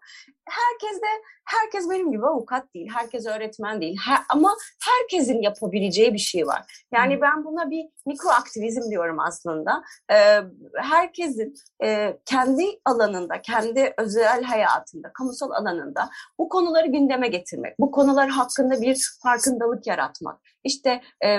Herkes 0.50 1.02
de 1.02 1.08
herkes 1.46 1.90
benim 1.90 2.12
gibi 2.12 2.26
avukat 2.26 2.74
değil, 2.74 2.90
herkes 2.94 3.26
öğretmen 3.26 3.82
değil. 3.82 3.98
Her, 4.06 4.20
ama 4.30 4.56
herkesin 4.82 5.42
yapabileceği 5.42 6.14
bir 6.14 6.20
şey 6.20 6.48
var. 6.48 6.86
Yani 6.94 7.22
ben 7.22 7.46
buna 7.46 7.70
bir 7.70 7.86
mikro 8.06 8.30
aktivizm 8.30 8.90
diyorum 8.92 9.20
aslında. 9.20 9.84
Ee, 10.12 10.40
herkesin 10.76 11.54
e, 11.84 12.18
kendi 12.26 12.64
alanında, 12.86 13.42
kendi 13.42 13.94
özel 13.98 14.44
hayatında, 14.44 15.12
kamusal 15.14 15.52
alanında 15.52 16.10
bu 16.40 16.50
konuları 16.50 16.88
gündeme 16.88 17.28
getirmek, 17.28 17.80
bu 17.80 17.92
konular 17.92 18.30
hakkında 18.30 18.82
bir 18.82 19.10
farkındalık 19.24 19.88
yaratmak. 19.88 20.40
İşte 20.64 21.02
e, 21.22 21.30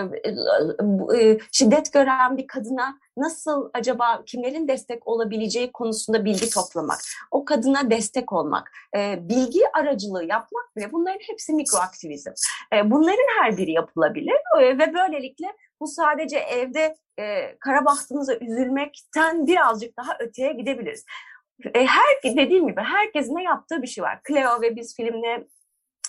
e, 1.19 1.39
şiddet 1.53 1.93
gören 1.93 2.37
bir 2.37 2.47
kadına 2.47 2.99
nasıl 3.17 3.71
acaba 3.75 4.23
kimlerin 4.27 4.69
destek 4.69 5.09
olabileceği 5.09 5.73
konusunda 5.73 6.25
bilgi 6.25 6.51
toplamak, 6.51 6.99
o 7.31 7.45
kadına 7.45 7.91
destek 7.91 8.33
olmak, 8.33 8.73
e, 8.97 9.29
bilgi 9.29 9.61
aracılığı 9.73 10.25
yapmak 10.25 10.77
bile 10.77 10.93
bunların 10.93 11.21
hepsi 11.31 11.53
mikroaktivizm. 11.53 12.31
E, 12.73 12.91
bunların 12.91 13.41
her 13.41 13.57
biri 13.57 13.73
yapılabilir 13.73 14.37
e, 14.61 14.79
ve 14.79 14.95
böylelikle 14.95 15.47
bu 15.81 15.87
sadece 15.87 16.39
evde 16.39 16.97
e, 17.19 17.57
kara 17.59 17.85
bahtımıza 17.85 18.35
üzülmekten 18.35 19.47
birazcık 19.47 19.97
daha 19.97 20.17
öteye 20.21 20.53
gidebiliriz. 20.53 21.05
E, 21.75 21.87
her 21.87 22.37
dediğim 22.37 22.69
gibi 22.69 22.81
herkesin 22.81 23.35
ne 23.35 23.43
yaptığı 23.43 23.83
bir 23.83 23.87
şey 23.87 24.05
var. 24.05 24.21
Cleo 24.29 24.61
ve 24.63 24.77
biz 24.77 24.97
filmle 24.97 25.47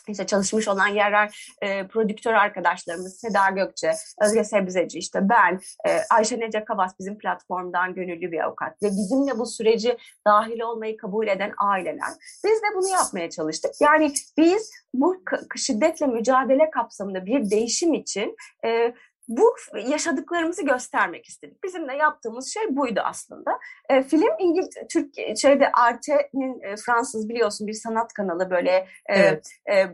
işte 0.07 0.25
çalışmış 0.25 0.67
olan 0.67 0.87
yerler 0.87 1.55
e, 1.61 1.87
prodüktör 1.87 2.33
arkadaşlarımız 2.33 3.19
Seda 3.19 3.49
Gökçe, 3.49 3.91
Özge 4.21 4.43
Sebzeci, 4.43 4.99
işte 4.99 5.19
ben, 5.29 5.59
e, 5.87 5.99
Ayşe 6.09 6.39
Nece 6.39 6.65
Kavas 6.65 6.99
bizim 6.99 7.17
platformdan 7.17 7.93
gönüllü 7.93 8.31
bir 8.31 8.45
avukat 8.45 8.83
ve 8.83 8.87
bizimle 8.87 9.39
bu 9.39 9.45
süreci 9.45 9.97
dahil 10.27 10.59
olmayı 10.59 10.97
kabul 10.97 11.27
eden 11.27 11.53
aileler. 11.57 12.09
Biz 12.45 12.61
de 12.61 12.75
bunu 12.75 12.87
yapmaya 12.89 13.29
çalıştık. 13.29 13.71
Yani 13.81 14.13
biz 14.37 14.71
bu 14.93 15.23
şiddetle 15.55 16.07
mücadele 16.07 16.69
kapsamında 16.69 17.25
bir 17.25 17.49
değişim 17.49 17.93
için 17.93 18.35
e, 18.65 18.93
bu 19.27 19.55
yaşadıklarımızı 19.87 20.65
göstermek 20.65 21.25
istedik. 21.25 21.63
Bizim 21.63 21.87
de 21.87 21.93
yaptığımız 21.93 22.53
şey 22.53 22.63
buydu 22.69 23.01
aslında. 23.03 23.59
E, 23.89 24.03
film 24.03 24.29
İngiliz 24.39 24.69
Türk 24.91 25.13
şeyde 25.41 25.71
Arte'nin 25.71 26.61
e, 26.61 26.75
Fransız 26.75 27.29
biliyorsun 27.29 27.67
bir 27.67 27.73
sanat 27.73 28.13
kanalı 28.13 28.49
böyle 28.49 28.71
e, 28.71 28.87
evet. 29.19 29.49
e, 29.71 29.91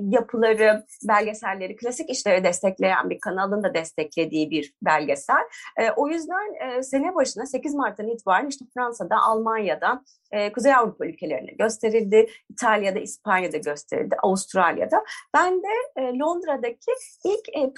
yapıları, 0.00 0.84
belgeselleri, 1.08 1.76
klasik 1.76 2.10
işleri 2.10 2.44
destekleyen 2.44 3.10
bir 3.10 3.20
kanalın 3.20 3.62
da 3.62 3.74
desteklediği 3.74 4.50
bir 4.50 4.74
belgesel. 4.82 5.42
E, 5.76 5.90
o 5.90 6.08
yüzden 6.08 6.54
e, 6.54 6.82
sene 6.82 7.14
başına 7.14 7.46
8 7.46 7.74
Mart'tan 7.74 8.08
itibaren 8.08 8.46
işte 8.46 8.64
Fransa'da, 8.74 9.16
Almanya'da, 9.16 10.02
e, 10.32 10.52
Kuzey 10.52 10.74
Avrupa 10.74 11.06
ülkelerine 11.06 11.52
gösterildi. 11.52 12.26
İtalya'da, 12.50 12.98
İspanya'da 12.98 13.56
gösterildi. 13.56 14.16
Avustralya'da. 14.22 15.04
Ben 15.34 15.62
de 15.62 16.00
e, 16.00 16.18
Londra'daki 16.18 16.92
ilk 17.24 17.56
e, 17.56 17.74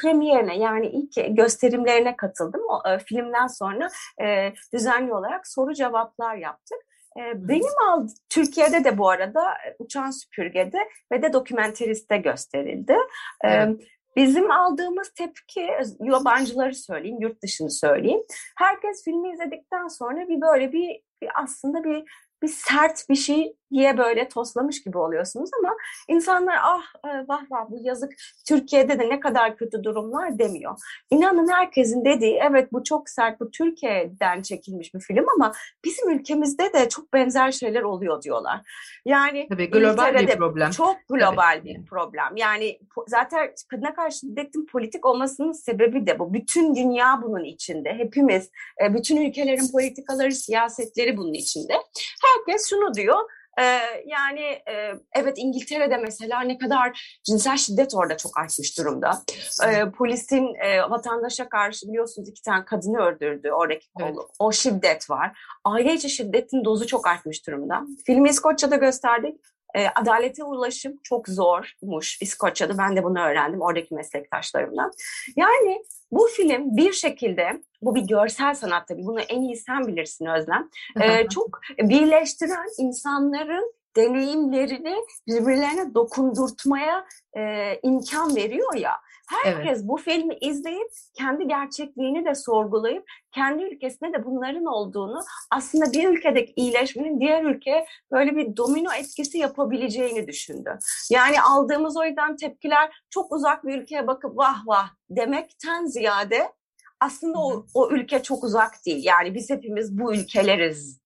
premierine 0.49 0.64
yani 0.64 0.87
ilk 0.87 1.37
gösterimlerine 1.37 2.17
katıldım. 2.17 2.61
O 2.69 2.88
e, 2.88 2.99
filmden 2.99 3.47
sonra 3.47 3.88
e, 4.23 4.52
düzenli 4.75 5.14
olarak 5.14 5.47
soru 5.49 5.75
cevaplar 5.75 6.37
yaptık. 6.37 6.78
E, 7.17 7.49
benim 7.49 7.88
aldı 7.88 8.12
Türkiye'de 8.28 8.85
de 8.85 8.99
bu 8.99 9.11
arada 9.11 9.50
e, 9.50 9.76
Uçan 9.78 10.11
Süpürge'de 10.11 10.78
ve 11.12 11.23
de 11.23 11.33
Dokumenterist'te 11.33 12.17
gösterildi. 12.17 12.97
E, 13.45 13.49
evet. 13.49 13.81
Bizim 14.17 14.50
aldığımız 14.50 15.11
tepki, 15.11 15.71
yabancıları 16.00 16.75
söyleyeyim, 16.75 17.21
yurt 17.21 17.43
dışını 17.43 17.71
söyleyeyim. 17.71 18.21
Herkes 18.57 19.05
filmi 19.05 19.33
izledikten 19.33 19.88
sonra 19.88 20.28
bir 20.28 20.40
böyle 20.40 20.73
bir, 20.73 21.00
bir 21.23 21.28
aslında 21.35 21.85
bir 21.85 22.05
bir 22.43 22.49
sert 22.49 23.09
bir 23.09 23.14
şey 23.14 23.57
diye 23.73 23.99
böyle 23.99 24.29
toslamış 24.29 24.83
gibi 24.83 24.99
oluyorsunuz 24.99 25.51
ama 25.63 25.77
insanlar 26.09 26.57
ah 26.63 26.83
e, 27.05 27.29
vah 27.29 27.43
vah 27.51 27.71
bu 27.71 27.79
yazık 27.83 28.13
Türkiye'de 28.49 28.99
de 28.99 29.09
ne 29.09 29.21
kadar 29.21 29.57
kötü 29.57 29.85
durumlar 29.85 30.39
demiyor. 30.39 30.79
İnanın 31.11 31.49
herkesin 31.49 32.05
dediği 32.05 32.39
evet 32.43 32.73
bu 32.73 32.85
çok 32.85 33.09
sert 33.09 33.41
bu 33.41 33.51
Türkiye'den 33.51 34.43
çekilmiş 34.43 34.95
bir 34.95 35.01
film 35.01 35.27
ama 35.37 35.53
bizim 35.85 36.11
ülkemizde 36.11 36.73
de 36.73 36.89
çok 36.89 37.13
benzer 37.13 37.53
şeyler 37.53 37.83
oluyor 37.83 38.23
diyorlar. 38.23 38.61
Yani 39.05 39.47
Tabii 39.51 39.71
global 39.71 40.15
bir 40.15 40.37
problem. 40.37 40.71
Çok 40.71 40.97
global 41.09 41.59
Tabii. 41.59 41.65
bir 41.65 41.87
problem. 41.87 42.37
Yani 42.37 42.79
zaten 43.07 43.51
kadına 43.71 43.95
karşı 43.95 44.19
şiddetin 44.19 44.67
politik 44.67 45.07
olmasının 45.07 45.53
sebebi 45.53 46.07
de 46.07 46.19
bu. 46.19 46.35
Bütün 46.35 46.75
dünya 46.75 47.21
bunun 47.23 47.45
içinde. 47.45 47.95
Hepimiz, 47.95 48.51
e, 48.85 48.95
bütün 48.95 49.17
ülkelerin 49.17 49.73
politikaları, 49.73 50.33
siyasetleri 50.33 51.17
bunun 51.17 51.33
içinde. 51.33 51.75
Herkes 52.23 52.71
şunu 52.71 52.95
diyor 52.95 53.19
ee, 53.59 53.81
yani 54.07 54.41
e, 54.41 54.93
evet 55.12 55.38
İngiltere'de 55.38 55.97
mesela 55.97 56.41
ne 56.41 56.59
kadar 56.59 57.19
cinsel 57.25 57.57
şiddet 57.57 57.95
orada 57.95 58.17
çok 58.17 58.38
artmış 58.38 58.79
durumda. 58.79 59.23
Ee, 59.67 59.91
polisin 59.91 60.55
e, 60.55 60.91
vatandaşa 60.91 61.49
karşı 61.49 61.88
biliyorsunuz 61.88 62.29
iki 62.29 62.43
tane 62.43 62.65
kadını 62.65 62.99
öldürdü 62.99 63.50
oradaki 63.50 63.93
kolu. 63.93 64.07
Evet. 64.07 64.37
O 64.38 64.53
şiddet 64.53 65.11
var. 65.11 65.38
Aile 65.65 65.95
içi 65.95 66.11
şiddetin 66.11 66.65
dozu 66.65 66.87
çok 66.87 67.07
artmış 67.07 67.47
durumda. 67.47 67.83
Filmi 68.07 68.29
İskoçya'da 68.29 68.77
gösterdik. 68.77 69.41
E, 69.77 69.89
adalete 69.89 70.45
ulaşım 70.45 70.99
çok 71.03 71.29
zormuş 71.29 72.23
İskoçya'da. 72.23 72.79
Ben 72.79 72.97
de 72.97 73.05
bunu 73.05 73.21
öğrendim 73.21 73.61
oradaki 73.61 73.95
meslektaşlarımdan. 73.95 74.93
Yani 75.37 75.85
bu 76.11 76.27
film 76.27 76.77
bir 76.77 76.93
şekilde, 76.93 77.63
bu 77.83 77.95
bir 77.95 78.03
görsel 78.03 78.55
sanat 78.55 78.89
tabii, 78.89 79.07
bunu 79.07 79.21
en 79.21 79.43
iyi 79.43 79.57
sen 79.57 79.87
bilirsin 79.87 80.27
Özlem. 80.27 80.69
E, 81.01 81.29
çok 81.35 81.61
birleştiren 81.79 82.67
insanların 82.79 83.73
deneyimlerini 83.97 84.97
birbirlerine 85.27 85.95
dokundurtmaya 85.95 87.05
e, 87.37 87.75
imkan 87.83 88.37
veriyor 88.37 88.75
ya. 88.75 88.93
Herkes 89.29 89.79
evet. 89.79 89.89
bu 89.89 89.97
filmi 89.97 90.35
izleyip 90.41 90.89
kendi 91.15 91.49
gerçekliğini 91.49 92.25
de 92.25 92.35
sorgulayıp 92.35 93.05
kendi 93.35 93.63
ülkesinde 93.63 94.13
de 94.13 94.25
bunların 94.25 94.65
olduğunu 94.65 95.21
aslında 95.51 95.93
bir 95.93 96.09
ülkedeki 96.09 96.53
iyileşmenin 96.57 97.21
diğer 97.21 97.45
ülkeye 97.45 97.87
böyle 98.13 98.37
bir 98.37 98.57
domino 98.57 98.93
etkisi 98.93 99.39
yapabileceğini 99.39 100.27
düşündü. 100.27 100.79
Yani 101.11 101.41
aldığımız 101.41 101.97
o 101.97 102.05
yüzden 102.05 102.37
tepkiler 102.37 103.03
çok 103.11 103.33
uzak 103.33 103.67
bir 103.67 103.81
ülkeye 103.81 104.07
bakıp 104.07 104.39
vah 104.39 104.67
vah 104.67 104.89
demekten 105.11 105.87
ziyade 105.87 106.53
aslında 107.01 107.39
o, 107.39 107.67
o 107.75 107.91
ülke 107.91 108.23
çok 108.23 108.45
uzak 108.45 108.73
değil. 108.87 109.05
Yani 109.05 109.35
biz 109.35 109.51
hepimiz 109.51 109.99
bu 109.99 110.15
ülkeleriz 110.15 111.01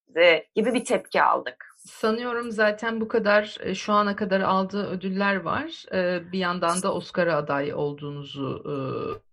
gibi 0.55 0.75
bir 0.75 0.85
tepki 0.85 1.23
aldık. 1.23 1.72
Sanıyorum 1.85 2.51
zaten 2.51 3.01
bu 3.01 3.09
kadar 3.09 3.57
e, 3.61 3.75
şu 3.75 3.93
ana 3.93 4.17
kadar 4.17 4.41
aldığı 4.41 4.87
ödüller 4.87 5.37
var. 5.37 5.85
E, 5.93 6.33
bir 6.33 6.39
yandan 6.39 6.83
da 6.83 6.95
Oscar'a 6.95 7.37
aday 7.37 7.75
olduğunuzu 7.75 8.63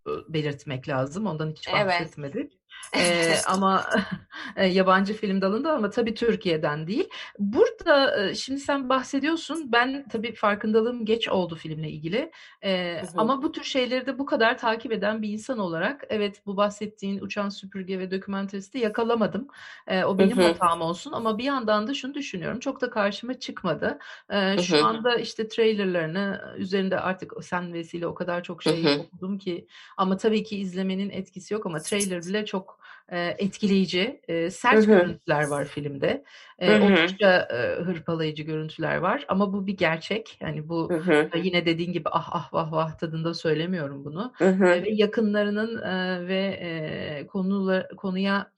e, 0.08 0.34
belirtmek 0.34 0.90
lazım. 0.90 1.28
Ondan 1.28 1.52
hiç 1.52 1.68
bahsetmedik. 1.74 2.36
Evet 2.36 2.59
ee, 2.96 3.36
ama 3.48 3.86
yabancı 4.72 5.14
film 5.14 5.42
dalında 5.42 5.74
ama 5.74 5.90
tabii 5.90 6.14
Türkiye'den 6.14 6.88
değil. 6.88 7.10
Burada 7.40 8.34
şimdi 8.36 8.60
sen 8.60 8.90
bahsediyorsun. 8.90 9.72
Ben 9.72 10.08
tabii 10.10 10.36
farkındalığım 10.36 11.06
geç 11.06 11.30
oldu 11.30 11.56
filmle 11.56 11.90
ilgili. 11.90 12.32
Ee, 12.64 13.02
ama 13.18 13.44
bu 13.44 13.52
tür 13.52 13.64
şeyleri 13.64 14.06
de 14.06 14.20
bu 14.20 14.26
kadar 14.26 14.58
takip 14.58 14.92
eden 14.92 15.22
bir 15.22 15.30
insan 15.30 15.60
olarak 15.60 16.04
evet 16.10 16.42
bu 16.46 16.58
bahsettiğin 16.58 17.20
uçan 17.22 17.50
süpürge 17.50 18.00
ve 18.00 18.12
dokümentaristi 18.12 18.78
yakalamadım. 18.78 19.48
Ee, 19.88 20.04
o 20.04 20.18
benim 20.18 20.38
hatam 20.38 20.82
olsun 20.82 21.12
ama 21.12 21.38
bir 21.38 21.44
yandan 21.44 21.88
da 21.88 21.94
şunu 21.94 22.14
düşünüyorum. 22.14 22.60
Çok 22.60 22.82
da 22.82 22.90
karşıma 22.90 23.40
çıkmadı. 23.40 24.00
Ee, 24.30 24.58
şu 24.58 24.86
anda 24.86 25.16
işte 25.16 25.48
trailerlarını 25.48 26.56
üzerinde 26.58 27.00
artık 27.00 27.34
sen 27.42 27.74
vesile 27.74 28.08
o 28.08 28.14
kadar 28.14 28.44
çok 28.44 28.64
şey 28.64 29.00
okudum 29.00 29.38
ki 29.38 29.68
ama 29.98 30.18
tabii 30.18 30.44
ki 30.44 30.58
izlemenin 30.58 31.10
etkisi 31.10 31.54
yok 31.54 31.66
ama 31.66 31.80
trailer 31.80 32.22
bile 32.22 32.46
çok 32.46 32.69
etkileyici, 33.18 34.22
e, 34.28 34.50
sert 34.50 34.78
Hı-hı. 34.78 34.86
görüntüler 34.86 35.48
var 35.48 35.66
filmde. 35.66 36.24
E, 36.60 36.80
oldukça 36.82 37.48
e, 37.54 37.84
hırpalayıcı 37.84 38.44
görüntüler 38.44 38.98
var 38.98 39.26
ama 39.28 39.54
bu 39.54 39.68
bir 39.68 39.78
gerçek. 39.78 40.38
Yani 40.42 40.70
bu 40.70 40.92
e, 41.34 41.40
yine 41.40 41.66
dediğin 41.66 41.94
gibi 41.94 42.10
ah 42.12 42.30
ah 42.32 42.54
vah 42.54 42.72
vah 42.72 42.98
tadında 42.98 43.34
söylemiyorum 43.34 44.06
bunu. 44.06 44.34
E, 44.42 44.84
ve 44.84 44.90
yakınlarının 44.90 45.82
e, 45.82 46.28
ve 46.28 46.60
e, 46.62 47.28
konular, 47.28 47.88
konuya 47.98 48.52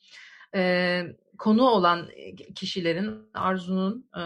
e, 0.55 1.03
konu 1.37 1.63
olan 1.63 2.07
kişilerin 2.55 3.29
Arzu'nun 3.33 4.09
e, 4.15 4.23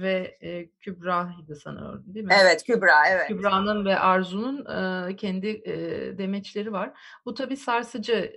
ve 0.00 0.38
e, 0.40 0.68
Kübra'ydı 0.68 1.56
sanıyorum 1.56 2.04
değil 2.06 2.26
mi? 2.26 2.34
Evet 2.42 2.64
Kübra 2.64 3.08
evet. 3.08 3.28
Kübra'nın 3.28 3.84
ve 3.84 3.98
Arzu'nun 3.98 4.66
e, 4.66 5.16
kendi 5.16 5.48
e, 5.48 5.74
demeçleri 6.18 6.72
var. 6.72 6.90
Bu 7.26 7.34
tabii 7.34 7.56
sarsıcı 7.56 8.12
e, 8.12 8.32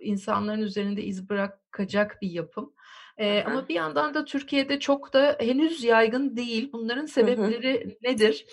insanların 0.00 0.62
üzerinde 0.62 1.02
iz 1.02 1.28
bırakacak 1.28 2.22
bir 2.22 2.30
yapım. 2.30 2.72
E, 3.18 3.42
ama 3.42 3.68
bir 3.68 3.74
yandan 3.74 4.14
da 4.14 4.24
Türkiye'de 4.24 4.80
çok 4.80 5.12
da 5.12 5.36
henüz 5.40 5.84
yaygın 5.84 6.36
değil. 6.36 6.72
Bunların 6.72 7.06
sebepleri 7.06 7.98
nedir? 8.02 8.46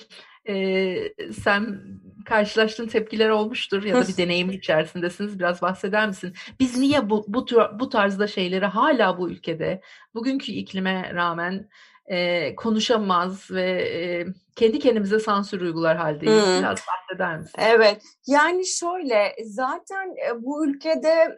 E, 0.48 0.96
sen 1.44 1.82
karşılaştığın 2.26 2.88
tepkiler 2.88 3.30
olmuştur 3.30 3.84
ya 3.84 3.96
da 3.96 4.08
bir 4.08 4.18
deneyim 4.18 4.52
içerisindesiniz. 4.52 5.40
Biraz 5.40 5.62
bahseder 5.62 6.08
misin? 6.08 6.34
Biz 6.60 6.78
niye 6.78 7.10
bu 7.10 7.26
bu, 7.28 7.46
bu 7.80 7.90
tarzda 7.90 8.28
şeyleri 8.28 8.66
hala 8.66 9.18
bu 9.18 9.30
ülkede 9.30 9.82
bugünkü 10.14 10.52
iklime 10.52 11.12
rağmen 11.14 11.70
e, 12.06 12.56
konuşamaz 12.56 13.52
ve 13.52 13.72
e, 13.72 14.26
kendi 14.56 14.80
kendimize 14.80 15.20
sansür 15.20 15.62
uygular 15.62 15.98
haldeyiz. 15.98 16.46
Hmm. 16.46 16.60
Biraz 16.60 16.80
bahseder 16.88 17.40
misin? 17.40 17.56
Evet. 17.58 18.02
Yani 18.28 18.68
şöyle 18.68 19.36
zaten 19.46 20.16
bu 20.40 20.68
ülkede 20.68 21.38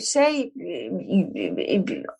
şey 0.00 0.52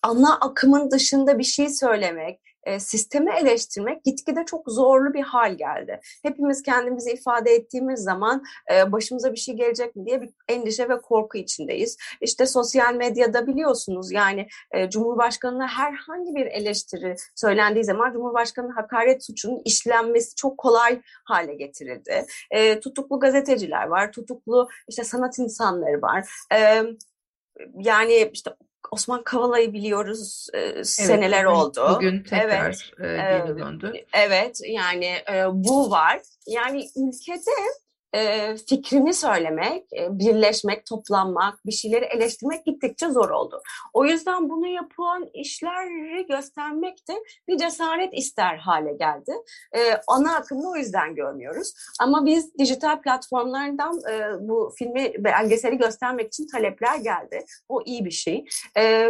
ana 0.03 0.37
akımın 0.41 0.91
dışında 0.91 1.39
bir 1.39 1.45
şey 1.45 1.69
söylemek 1.69 2.41
e, 2.69 2.81
sistemi 2.81 3.31
eleştirmek 3.33 4.05
gitgide 4.05 4.45
çok 4.47 4.71
zorlu 4.71 5.15
bir 5.15 5.23
hal 5.23 5.55
geldi. 5.55 6.01
Hepimiz 6.23 6.63
kendimizi 6.63 7.11
ifade 7.11 7.51
ettiğimiz 7.51 8.01
zaman 8.01 8.45
e, 8.73 8.93
başımıza 8.93 9.33
bir 9.33 9.37
şey 9.39 9.55
gelecek 9.55 9.97
mi 9.97 10.07
diye 10.07 10.23
bir 10.23 10.31
endişe 10.49 10.89
ve 10.89 11.01
korku 11.01 11.39
içindeyiz. 11.39 11.97
İşte 12.21 12.47
sosyal 12.47 12.95
medyada 12.95 13.47
biliyorsunuz 13.47 14.13
yani 14.13 14.49
e, 14.71 14.91
Cumhurbaşkanı'na 14.91 15.69
herhangi 15.69 16.35
bir 16.35 16.47
eleştiri 16.47 17.15
söylendiği 17.35 17.85
zaman 17.85 18.13
Cumhurbaşkanı'nın 18.13 18.73
hakaret 18.73 19.25
suçunun 19.25 19.63
işlenmesi 19.65 20.35
çok 20.35 20.59
kolay 20.59 21.01
hale 21.25 21.55
getirildi. 21.55 22.27
Tutuklu 22.81 23.21
gazeteciler 23.21 23.87
var, 23.87 24.13
tutuklu 24.13 24.69
işte 24.89 25.05
sanat 25.05 25.39
insanları 25.39 26.03
var. 26.03 26.29
Yani 27.79 28.31
işte 28.33 28.51
Osman 28.91 29.23
Kavala'yı 29.25 29.73
biliyoruz 29.73 30.49
e, 30.55 30.59
evet, 30.59 30.89
seneler 30.89 31.47
bugün, 31.47 31.57
oldu. 31.57 31.93
Bugün 31.97 32.23
tekrar 32.23 32.93
evet, 33.01 33.45
e, 33.45 33.47
geri 33.47 33.59
döndü. 33.59 33.93
Evet 34.13 34.61
yani 34.69 35.05
e, 35.33 35.45
bu 35.53 35.91
var. 35.91 36.21
Yani 36.47 36.89
ülkede 36.97 37.51
e, 38.15 38.57
fikrini 38.57 39.15
söylemek, 39.15 39.93
e, 39.93 40.19
birleşmek, 40.19 40.87
toplanmak, 40.87 41.67
bir 41.67 41.73
şeyleri 41.73 42.05
eleştirmek 42.05 42.67
gittikçe 42.67 43.09
zor 43.09 43.31
oldu. 43.31 43.63
O 43.93 44.05
yüzden 44.05 44.49
bunu 44.49 44.67
yapan 44.67 45.31
işleri 45.35 46.27
göstermek 46.27 47.09
de 47.09 47.15
bir 47.49 47.59
cesaret 47.59 48.15
ister 48.15 48.57
hale 48.57 48.93
geldi. 48.93 49.33
E, 49.77 49.81
ana 50.09 50.37
akımda 50.37 50.69
o 50.69 50.77
yüzden 50.77 51.15
görmüyoruz. 51.15 51.75
Ama 52.01 52.27
biz 52.27 52.59
dijital 52.59 53.01
platformlardan 53.01 54.01
e, 54.11 54.49
bu 54.49 54.73
filmi, 54.79 55.13
belgeseli 55.19 55.79
göstermek 55.79 56.27
için 56.27 56.47
talepler 56.47 56.97
geldi. 56.97 57.45
O 57.69 57.83
iyi 57.85 58.05
bir 58.05 58.11
şey. 58.11 58.45
E, 58.77 59.09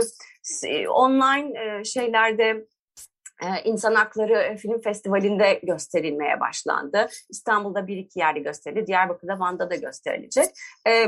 online 0.89 1.53
e, 1.61 1.85
şeylerde 1.85 2.67
İnsan 3.65 3.95
Hakları 3.95 4.57
Film 4.57 4.81
Festivali'nde 4.81 5.61
gösterilmeye 5.63 6.41
başlandı. 6.41 7.07
İstanbul'da 7.29 7.87
bir 7.87 7.97
iki 7.97 8.19
yerde 8.19 8.41
gösterildi. 8.41 8.87
Diyarbakır'da, 8.87 9.41
Van'da 9.41 9.71
da 9.71 9.75
gösterilecek. 9.75 10.47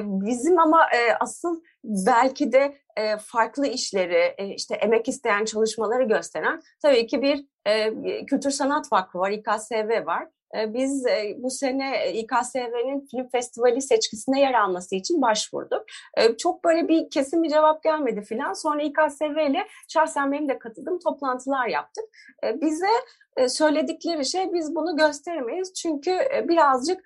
Bizim 0.01 0.59
ama 0.59 0.87
asıl 1.21 1.61
belki 1.85 2.53
de 2.53 2.77
farklı 3.23 3.67
işleri, 3.67 4.55
işte 4.55 4.75
emek 4.75 5.09
isteyen 5.09 5.45
çalışmaları 5.45 6.03
gösteren 6.03 6.61
tabii 6.83 7.07
ki 7.07 7.23
bir 7.23 7.47
Kültür 8.27 8.51
Sanat 8.51 8.93
Vakfı 8.93 9.19
var, 9.19 9.31
İKSV 9.31 10.07
var. 10.07 10.29
Ee, 10.57 10.75
biz 10.75 11.07
e, 11.07 11.37
bu 11.39 11.51
sene 11.51 12.13
İKSV'nin 12.13 13.07
film 13.11 13.29
festivali 13.29 13.83
seçkisine 13.83 14.41
yer 14.41 14.55
alması 14.55 14.95
için 14.95 15.23
başvurduk. 15.23 15.85
Ee, 16.17 16.37
çok 16.37 16.65
böyle 16.65 16.89
bir 16.89 17.11
kesin 17.11 17.43
bir 17.43 17.49
cevap 17.49 17.83
gelmedi 17.83 18.23
filan. 18.23 18.53
Sonra 18.53 18.83
İKSV 18.83 19.51
ile 19.51 19.67
şahsen 19.89 20.33
benim 20.33 20.49
de 20.49 20.59
katıldığım 20.59 20.99
toplantılar 20.99 21.67
yaptık. 21.67 22.05
Ee, 22.45 22.61
bize 22.61 22.87
e, 23.37 23.49
söyledikleri 23.49 24.27
şey 24.27 24.53
biz 24.53 24.75
bunu 24.75 24.97
gösteremeyiz 24.97 25.75
çünkü 25.75 26.11
e, 26.11 26.49
birazcık 26.49 27.01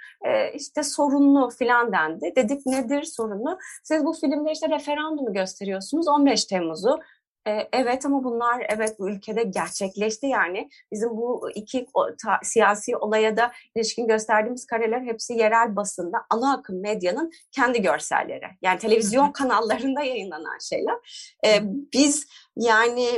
işte 0.54 0.82
sorunlu 0.82 1.50
filan 1.50 1.92
dendi. 1.92 2.32
Dedik 2.36 2.66
nedir 2.66 3.02
sorunu? 3.02 3.58
Siz 3.82 4.04
bu 4.04 4.12
filmde 4.12 4.52
işte 4.52 4.68
referandumu 4.68 5.32
gösteriyorsunuz 5.32 6.08
15 6.08 6.44
Temmuz'u. 6.44 7.00
E, 7.48 7.68
evet 7.72 8.06
ama 8.06 8.24
bunlar 8.24 8.66
evet 8.68 8.98
bu 8.98 9.10
ülkede 9.10 9.42
gerçekleşti 9.42 10.26
yani. 10.26 10.70
Bizim 10.92 11.10
bu 11.10 11.50
iki 11.54 11.86
ta, 12.22 12.38
siyasi 12.42 12.96
olaya 12.96 13.36
da 13.36 13.52
ilişkin 13.74 14.06
gösterdiğimiz 14.06 14.66
kareler 14.66 15.00
hepsi 15.00 15.34
yerel 15.34 15.76
basında 15.76 16.18
ana 16.30 16.54
akım 16.54 16.80
medyanın 16.80 17.32
kendi 17.52 17.82
görselleri. 17.82 18.46
Yani 18.62 18.78
televizyon 18.78 19.32
kanallarında 19.32 20.02
yayınlanan 20.02 20.58
şeyler. 20.58 20.94
E, 21.46 21.60
biz 21.94 22.26
yani 22.56 23.08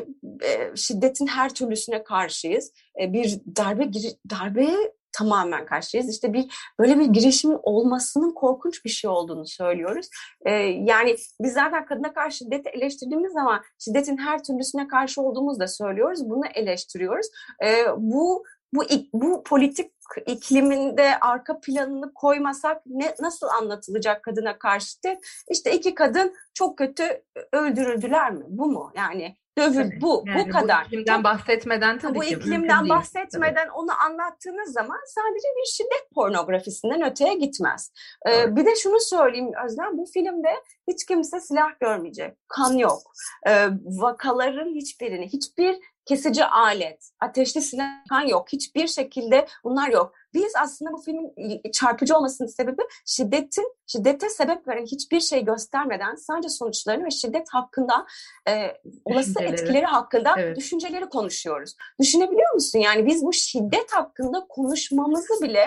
e, 0.43 0.77
şiddetin 0.77 1.27
her 1.27 1.55
türlüsüne 1.55 2.05
karşıyız. 2.05 2.73
E, 3.01 3.13
bir 3.13 3.41
darbe 3.57 3.91
darbe 4.31 4.93
tamamen 5.17 5.67
karşıyız. 5.67 6.09
İşte 6.09 6.33
bir 6.33 6.73
böyle 6.79 6.99
bir 6.99 7.07
girişimin 7.07 7.59
olmasının 7.63 8.35
korkunç 8.35 8.85
bir 8.85 8.91
şey 8.91 9.11
olduğunu 9.11 9.47
söylüyoruz. 9.47 10.09
Ee, 10.47 10.51
yani 10.61 11.17
biz 11.41 11.53
zaten 11.53 11.87
kadına 11.87 12.15
karşı 12.15 12.37
şiddeti 12.37 12.69
eleştirdiğimiz 12.69 13.33
zaman 13.33 13.63
şiddetin 13.79 14.17
her 14.17 14.45
türlüsüne 14.45 14.89
karşı 14.89 15.23
olduğumuzu 15.23 15.61
da 15.61 15.69
söylüyoruz. 15.69 16.31
Bunu 16.31 16.47
eleştiriyoruz. 16.55 17.27
Ee, 17.65 17.85
bu 17.97 18.45
bu 18.73 18.85
bu 19.13 19.43
politik 19.43 19.93
ikliminde 20.27 21.19
arka 21.21 21.61
planını 21.61 22.15
koymasak 22.15 22.83
ne 22.87 23.15
nasıl 23.21 23.47
anlatılacak 23.47 24.23
kadına 24.23 24.59
karşı 24.59 24.87
şiddet? 24.87 25.19
İşte 25.51 25.73
iki 25.73 25.95
kadın 25.95 26.35
çok 26.55 26.79
kötü 26.79 27.23
öldürüldüler 27.53 28.33
mi? 28.33 28.45
Bu 28.49 28.67
mu? 28.67 28.93
Yani 28.97 29.37
dövül 29.59 30.01
bu 30.01 30.25
yani 30.27 30.49
bu 30.49 30.51
kadar. 30.51 30.85
Bu 30.85 30.87
iklimden 30.87 31.25
bahsetmeden 31.25 31.99
tabii 31.99 32.15
bu 32.15 32.21
ki. 32.21 32.37
Bu 32.37 32.41
iklimden 32.41 32.89
bahsetmeden 32.89 33.57
değil. 33.57 33.69
onu 33.75 33.91
anlattığınız 34.07 34.73
zaman 34.73 34.99
sadece 35.07 35.49
bir 35.57 35.67
şiddet 35.73 36.11
pornografisinden 36.15 37.11
öteye 37.11 37.35
gitmez. 37.35 37.93
Ee, 38.27 38.31
evet. 38.31 38.57
bir 38.57 38.67
de 38.67 38.77
şunu 38.77 39.01
söyleyeyim 39.01 39.51
Özlem 39.65 39.99
bu 39.99 40.07
filmde 40.15 40.51
hiç 40.89 41.07
kimse 41.07 41.41
silah 41.41 41.81
görmeyecek. 41.81 42.37
Kan 42.49 42.73
yok. 42.73 43.03
Ee, 43.47 43.69
vakaların 43.85 44.75
hiçbirini 44.75 45.27
hiçbir 45.27 45.77
kesici 46.07 46.45
alet, 46.45 47.11
ateşli 47.21 47.63
silah 47.63 48.29
yok. 48.29 48.49
Hiçbir 48.53 48.87
şekilde 48.87 49.47
bunlar 49.65 49.89
yok. 49.89 50.13
Biz 50.35 50.53
aslında 50.63 50.93
bu 50.93 51.03
filmin 51.03 51.33
çarpıcı 51.73 52.17
olmasının 52.17 52.49
sebebi 52.49 52.83
şiddetin, 53.07 53.75
şiddete 53.87 54.31
sebep 54.31 54.69
veren 54.69 54.87
hiçbir 54.87 55.21
şey 55.21 55.45
göstermeden 55.45 56.15
sadece 56.15 56.49
sonuçlarını 56.49 57.05
ve 57.05 57.11
şiddet 57.11 57.49
hakkında 57.51 58.07
e, 58.49 58.77
olası 59.05 59.43
etkileri 59.43 59.87
hakkında 59.87 60.35
evet. 60.39 60.57
düşünceleri 60.57 61.09
konuşuyoruz. 61.09 61.77
Düşünebiliyor 62.01 62.55
musun? 62.55 62.79
Yani 62.79 63.07
biz 63.07 63.25
bu 63.25 63.33
şiddet 63.33 63.93
hakkında 63.93 64.47
konuşmamızı 64.49 65.43
bile 65.43 65.67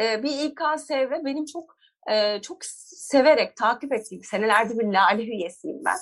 e, 0.00 0.22
bir 0.22 0.30
İKSV 0.30 1.24
benim 1.24 1.44
çok 1.44 1.76
e, 2.10 2.42
çok 2.42 2.64
severek 3.04 3.56
takip 3.56 3.92
ettiğim 3.92 4.22
senelerdir 4.24 4.78
bir 4.78 4.84
Lale 4.84 5.22
üyesiyim 5.22 5.82
ben. 5.84 5.96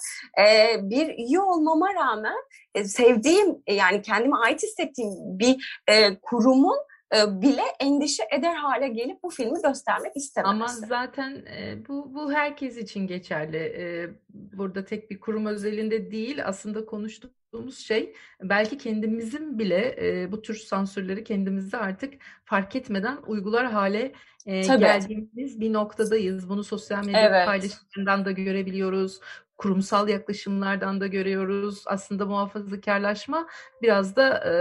E, 0.45 0.77
bir 0.91 1.09
üye 1.09 1.41
olmama 1.41 1.95
rağmen 1.95 2.37
e, 2.75 2.85
sevdiğim 2.85 3.63
e, 3.67 3.75
yani 3.75 4.03
kendime 4.03 4.37
ait 4.37 4.63
hissettiğim 4.63 5.13
bir 5.39 5.83
e, 5.89 6.19
kurumun 6.19 6.79
e, 7.17 7.43
bile 7.43 7.63
endişe 7.81 8.23
eder 8.39 8.55
hale 8.55 8.89
gelip 8.89 9.23
bu 9.23 9.31
filmi 9.31 9.63
göstermek 9.63 10.17
istemez. 10.17 10.51
Ama 10.51 10.69
zaten 10.69 11.31
e, 11.31 11.89
bu 11.89 12.15
bu 12.15 12.33
herkes 12.33 12.77
için 12.77 13.07
geçerli. 13.07 14.15
Burada 14.29 14.85
tek 14.85 15.11
bir 15.11 15.21
kurum 15.21 15.47
özelinde 15.47 16.11
değil 16.11 16.47
aslında 16.47 16.87
konuştuğumuz 16.87 17.79
şey 17.79 18.15
belki 18.43 18.79
kendimizin 18.79 19.59
bile 19.59 19.97
bu 20.33 20.43
tür 20.43 20.55
sansürleri 20.55 21.25
kendimizde 21.25 21.77
artık 21.77 22.15
fark 22.45 22.77
etmeden 22.77 23.19
uygular 23.27 23.67
hale 23.67 24.13
geldiğimiz 24.47 25.61
bir 25.61 25.73
noktadayız. 25.73 26.49
Bunu 26.49 26.65
sosyal 26.65 27.05
medya 27.05 27.21
evet. 27.21 27.47
paylaşımlarından 27.47 28.25
da 28.25 28.31
görebiliyoruz 28.31 29.21
kurumsal 29.63 30.09
yaklaşımlardan 30.09 31.01
da 31.01 31.07
görüyoruz. 31.07 31.83
Aslında 31.87 32.27
muhafazakarlaşma 32.27 33.49
biraz 33.83 34.17
da 34.17 34.39
e, 34.39 34.53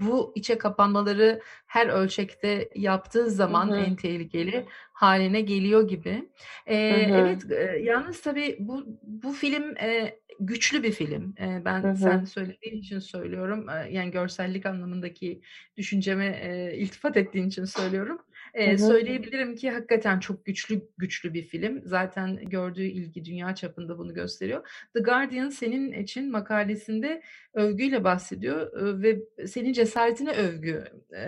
bu 0.00 0.32
içe 0.34 0.58
kapanmaları 0.58 1.40
her 1.66 1.86
ölçekte 1.86 2.70
yaptığı 2.74 3.30
zaman 3.30 3.68
hı 3.68 3.72
hı. 3.72 3.76
en 3.76 3.96
tehlikeli 3.96 4.66
haline 4.92 5.40
geliyor 5.40 5.88
gibi. 5.88 6.28
E, 6.66 7.06
hı 7.06 7.14
hı. 7.14 7.18
Evet, 7.18 7.50
e, 7.50 7.78
yalnız 7.82 8.20
tabii 8.20 8.56
bu 8.60 8.84
bu 9.02 9.32
film 9.32 9.76
e, 9.76 10.18
güçlü 10.40 10.82
bir 10.82 10.92
film. 10.92 11.34
E, 11.40 11.62
ben 11.64 11.82
hı 11.82 11.88
hı. 11.88 11.96
sen 11.96 12.24
söylediğin 12.24 12.76
için 12.76 12.98
söylüyorum. 12.98 13.68
E, 13.68 13.90
yani 13.90 14.10
görsellik 14.10 14.66
anlamındaki 14.66 15.40
düşünceme 15.76 16.26
e, 16.42 16.76
iltifat 16.76 17.16
ettiğin 17.16 17.48
için 17.48 17.64
söylüyorum. 17.64 18.18
E, 18.54 18.78
söyleyebilirim 18.78 19.56
ki 19.56 19.70
hakikaten 19.70 20.20
çok 20.20 20.44
güçlü 20.44 20.82
güçlü 20.98 21.34
bir 21.34 21.42
film. 21.42 21.82
Zaten 21.84 22.36
gördüğü 22.36 22.82
ilgi 22.84 23.24
dünya 23.24 23.54
çapında 23.54 23.98
bunu 23.98 24.14
gösteriyor. 24.14 24.68
The 24.94 25.00
Guardian 25.00 25.48
senin 25.48 25.92
için 25.92 26.30
makalesinde 26.30 27.22
övgüyle 27.54 28.04
bahsediyor 28.04 28.70
ve 29.02 29.18
senin 29.46 29.72
cesaretine 29.72 30.32
övgü 30.32 30.84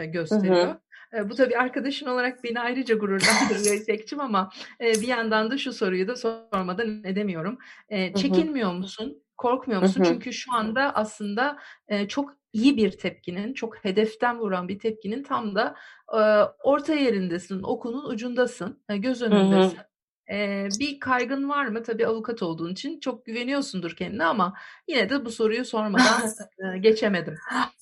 gösteriyor. 0.06 0.66
Hı 0.66 0.70
hı. 0.70 1.30
Bu 1.30 1.34
tabii 1.34 1.58
arkadaşın 1.58 2.06
olarak 2.06 2.44
beni 2.44 2.60
ayrıca 2.60 2.94
gururlandırıyor 2.94 3.74
İpek'cim 3.82 4.20
ama 4.20 4.50
bir 4.80 5.08
yandan 5.08 5.50
da 5.50 5.58
şu 5.58 5.72
soruyu 5.72 6.08
da 6.08 6.16
sormadan 6.16 7.04
edemiyorum. 7.04 7.58
Çekinmiyor 7.90 8.72
musun? 8.72 9.22
Korkmuyor 9.36 9.82
musun? 9.82 10.00
Hı 10.00 10.08
hı. 10.08 10.12
Çünkü 10.12 10.32
şu 10.32 10.52
anda 10.52 10.94
aslında 10.94 11.58
çok 12.08 12.41
iyi 12.52 12.76
bir 12.76 12.90
tepkinin, 12.90 13.54
çok 13.54 13.84
hedeften 13.84 14.38
vuran 14.40 14.68
bir 14.68 14.78
tepkinin 14.78 15.22
tam 15.22 15.54
da 15.54 15.74
e, 16.12 16.18
orta 16.64 16.94
yerindesin, 16.94 17.62
okunun 17.62 18.10
ucundasın, 18.10 18.82
göz 18.88 19.22
önündesin. 19.22 19.76
Hı 19.76 19.82
hı. 19.82 19.91
Ee, 20.32 20.68
bir 20.80 21.00
kaygın 21.00 21.48
var 21.48 21.66
mı? 21.66 21.82
Tabii 21.82 22.06
avukat 22.06 22.42
olduğun 22.42 22.72
için 22.72 23.00
çok 23.00 23.24
güveniyorsundur 23.24 23.96
kendine 23.96 24.24
ama 24.24 24.54
yine 24.88 25.10
de 25.10 25.24
bu 25.24 25.30
soruyu 25.30 25.64
sormadan 25.64 26.32
geçemedim. 26.80 27.34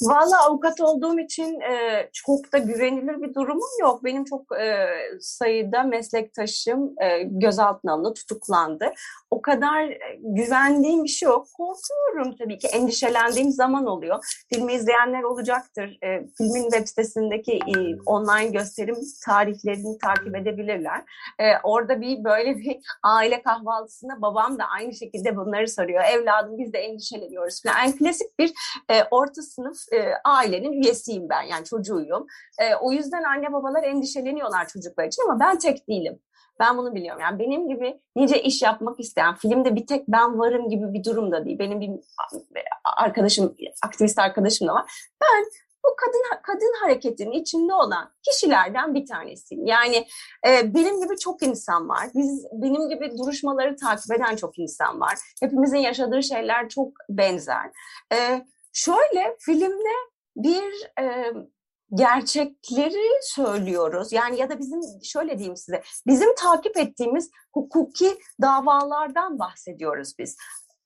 Valla 0.03 0.47
avukat 0.49 0.81
olduğum 0.81 1.19
için 1.19 1.61
e, 1.61 2.09
çok 2.13 2.53
da 2.53 2.59
güvenilir 2.59 3.23
bir 3.23 3.35
durumum 3.35 3.81
yok. 3.81 4.05
Benim 4.05 4.25
çok 4.25 4.59
e, 4.61 4.87
sayıda 5.21 5.83
meslektaşım 5.83 6.95
e, 7.03 7.23
gözaltına 7.23 7.93
alındı, 7.93 8.15
tutuklandı. 8.15 8.93
O 9.31 9.43
kadar 9.43 9.99
güvendiğim 10.19 11.05
bir 11.05 11.09
şey 11.09 11.29
yok. 11.29 11.47
Korkuyorum 11.57 12.37
tabii 12.39 12.59
ki. 12.59 12.67
Endişelendiğim 12.67 13.51
zaman 13.51 13.87
oluyor. 13.87 14.45
Filmi 14.53 14.73
izleyenler 14.73 15.23
olacaktır. 15.23 15.99
E, 16.05 16.27
filmin 16.39 16.71
web 16.71 16.87
sitesindeki 16.87 17.53
e, 17.53 18.01
online 18.07 18.51
gösterim 18.51 18.97
tarihlerini 19.27 19.99
takip 19.99 20.37
edebilirler. 20.37 21.03
E, 21.39 21.45
orada 21.63 22.01
bir 22.01 22.25
böyle 22.25 22.40
bir 22.47 22.77
aile 23.03 23.43
kahvaltısında 23.43 24.23
babam 24.23 24.59
da 24.59 24.65
aynı 24.65 24.95
şekilde 24.95 25.37
bunları 25.37 25.69
soruyor. 25.69 26.05
Evladım 26.05 26.59
biz 26.59 26.73
de 26.73 26.79
endişeleniyoruz 26.79 27.63
falan. 27.63 27.79
Yani 27.79 27.97
klasik 27.97 28.39
bir 28.39 28.53
e, 28.91 29.05
orta 29.11 29.43
sınıf 29.43 29.77
e, 29.93 30.15
ailenin 30.25 30.73
üyesiyim 30.73 31.29
ben 31.29 31.43
yani 31.43 31.65
çocuğuyum. 31.65 32.27
E, 32.59 32.75
o 32.75 32.93
yüzden 32.93 33.23
anne 33.23 33.53
babalar 33.53 33.83
endişeleniyorlar 33.83 34.69
çocuklar 34.69 35.05
için 35.05 35.23
ama 35.23 35.41
ben 35.41 35.59
tek 35.59 35.89
değilim. 35.89 36.21
Ben 36.61 36.79
bunu 36.79 36.95
biliyorum. 36.95 37.21
Yani 37.21 37.39
benim 37.39 37.69
gibi 37.69 38.01
nice 38.17 38.43
iş 38.43 38.63
yapmak 38.63 39.01
isteyen, 39.01 39.35
filmde 39.35 39.77
bir 39.77 39.87
tek 39.87 40.09
ben 40.09 40.39
varım 40.39 40.69
gibi 40.69 40.93
bir 40.93 41.05
durum 41.05 41.33
da 41.33 41.45
değil. 41.45 41.59
Benim 41.59 41.81
bir 41.81 41.91
arkadaşım, 42.97 43.57
aktivist 43.85 44.19
arkadaşım 44.19 44.69
da 44.69 44.75
var. 44.75 45.11
Ben 45.23 45.45
bu 45.85 45.97
kadın 45.97 46.43
kadın 46.43 46.75
hareketinin 46.83 47.33
içinde 47.33 47.75
olan 47.75 48.13
kişilerden 48.23 48.95
bir 48.95 49.07
tanesiyim. 49.07 49.67
Yani 49.67 50.07
e, 50.47 50.75
benim 50.75 51.01
gibi 51.01 51.17
çok 51.17 51.43
insan 51.43 51.89
var. 51.89 52.09
Biz 52.15 52.47
benim 52.53 52.89
gibi 52.89 53.19
duruşmaları 53.19 53.77
takip 53.77 54.13
eden 54.13 54.37
çok 54.37 54.59
insan 54.59 55.01
var. 55.01 55.19
Hepimizin 55.43 55.79
yaşadığı 55.79 56.23
şeyler 56.23 56.69
çok 56.69 56.93
benzer. 57.11 57.71
E, 58.13 58.47
şöyle 58.73 59.37
filmde 59.41 59.95
bir 60.37 60.91
e, 61.01 61.33
gerçekleri 61.95 63.23
söylüyoruz. 63.23 64.13
Yani 64.13 64.41
ya 64.41 64.51
da 64.51 64.59
bizim 64.59 64.81
şöyle 65.05 65.39
diyeyim 65.39 65.57
size, 65.57 65.83
bizim 66.07 66.35
takip 66.35 66.77
ettiğimiz 66.77 67.31
hukuki 67.55 68.19
davalardan 68.43 69.39
bahsediyoruz 69.39 70.13
biz 70.19 70.37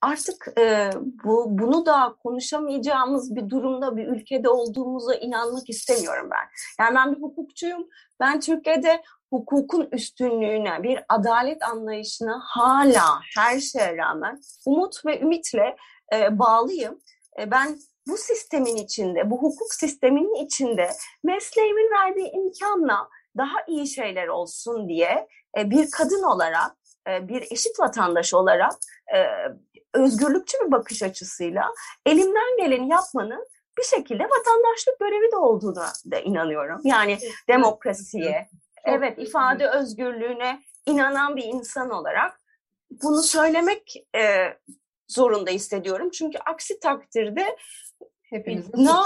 artık 0.05 0.59
e, 0.59 0.91
bu 1.25 1.47
bunu 1.49 1.87
da 1.87 2.17
konuşamayacağımız 2.23 3.37
bir 3.37 3.49
durumda 3.49 3.97
bir 3.97 4.07
ülkede 4.07 4.49
olduğumuza 4.49 5.15
inanmak 5.15 5.71
istemiyorum 5.71 6.29
ben. 6.31 6.49
Yani 6.85 6.95
ben 6.95 7.17
bir 7.17 7.23
hukukçuyum. 7.23 7.89
Ben 8.21 8.41
Türkiye'de 8.41 9.03
hukukun 9.31 9.89
üstünlüğüne, 9.93 10.83
bir 10.83 11.05
adalet 11.09 11.63
anlayışına 11.63 12.41
hala 12.43 13.21
her 13.37 13.61
şeye 13.61 13.97
rağmen 13.97 14.41
umut 14.67 15.07
ve 15.07 15.21
ümitle 15.21 15.77
e, 16.13 16.39
bağlıyım. 16.39 16.99
E, 17.41 17.51
ben 17.51 17.79
bu 18.09 18.17
sistemin 18.17 18.77
içinde, 18.77 19.31
bu 19.31 19.37
hukuk 19.37 19.75
sisteminin 19.75 20.45
içinde 20.45 20.91
mesleğimin 21.25 21.91
verdiği 21.91 22.31
imkanla 22.31 23.09
daha 23.37 23.57
iyi 23.69 23.87
şeyler 23.87 24.29
olsun 24.29 24.89
diye 24.89 25.29
e, 25.59 25.71
bir 25.71 25.91
kadın 25.91 26.23
olarak, 26.23 26.77
e, 27.09 27.29
bir 27.29 27.43
eşit 27.51 27.81
vatandaş 27.81 28.35
olarak 28.35 28.73
e, 29.15 29.19
özgürlükçü 29.95 30.59
bir 30.67 30.73
bakış 30.73 31.03
açısıyla 31.03 31.71
elimden 32.07 32.57
geleni 32.57 32.89
yapmanın 32.89 33.47
bir 33.79 33.83
şekilde 33.83 34.25
vatandaşlık 34.25 35.01
görevi 35.01 35.33
de 35.33 35.37
olduğuna 35.37 35.93
da 36.11 36.19
inanıyorum. 36.19 36.81
Yani 36.85 37.19
demokrasiye, 37.49 38.49
evet 38.85 39.19
ifade 39.19 39.71
özgürlüğüne 39.71 40.63
inanan 40.87 41.37
bir 41.37 41.45
insan 41.45 41.91
olarak 41.91 42.41
bunu 42.91 43.23
söylemek 43.23 44.07
e, 44.17 44.55
zorunda 45.09 45.51
hissediyorum. 45.51 46.11
Çünkü 46.11 46.39
aksi 46.39 46.81
takdirde 46.81 47.57
hepimiz, 48.23 48.75
na, 48.75 49.05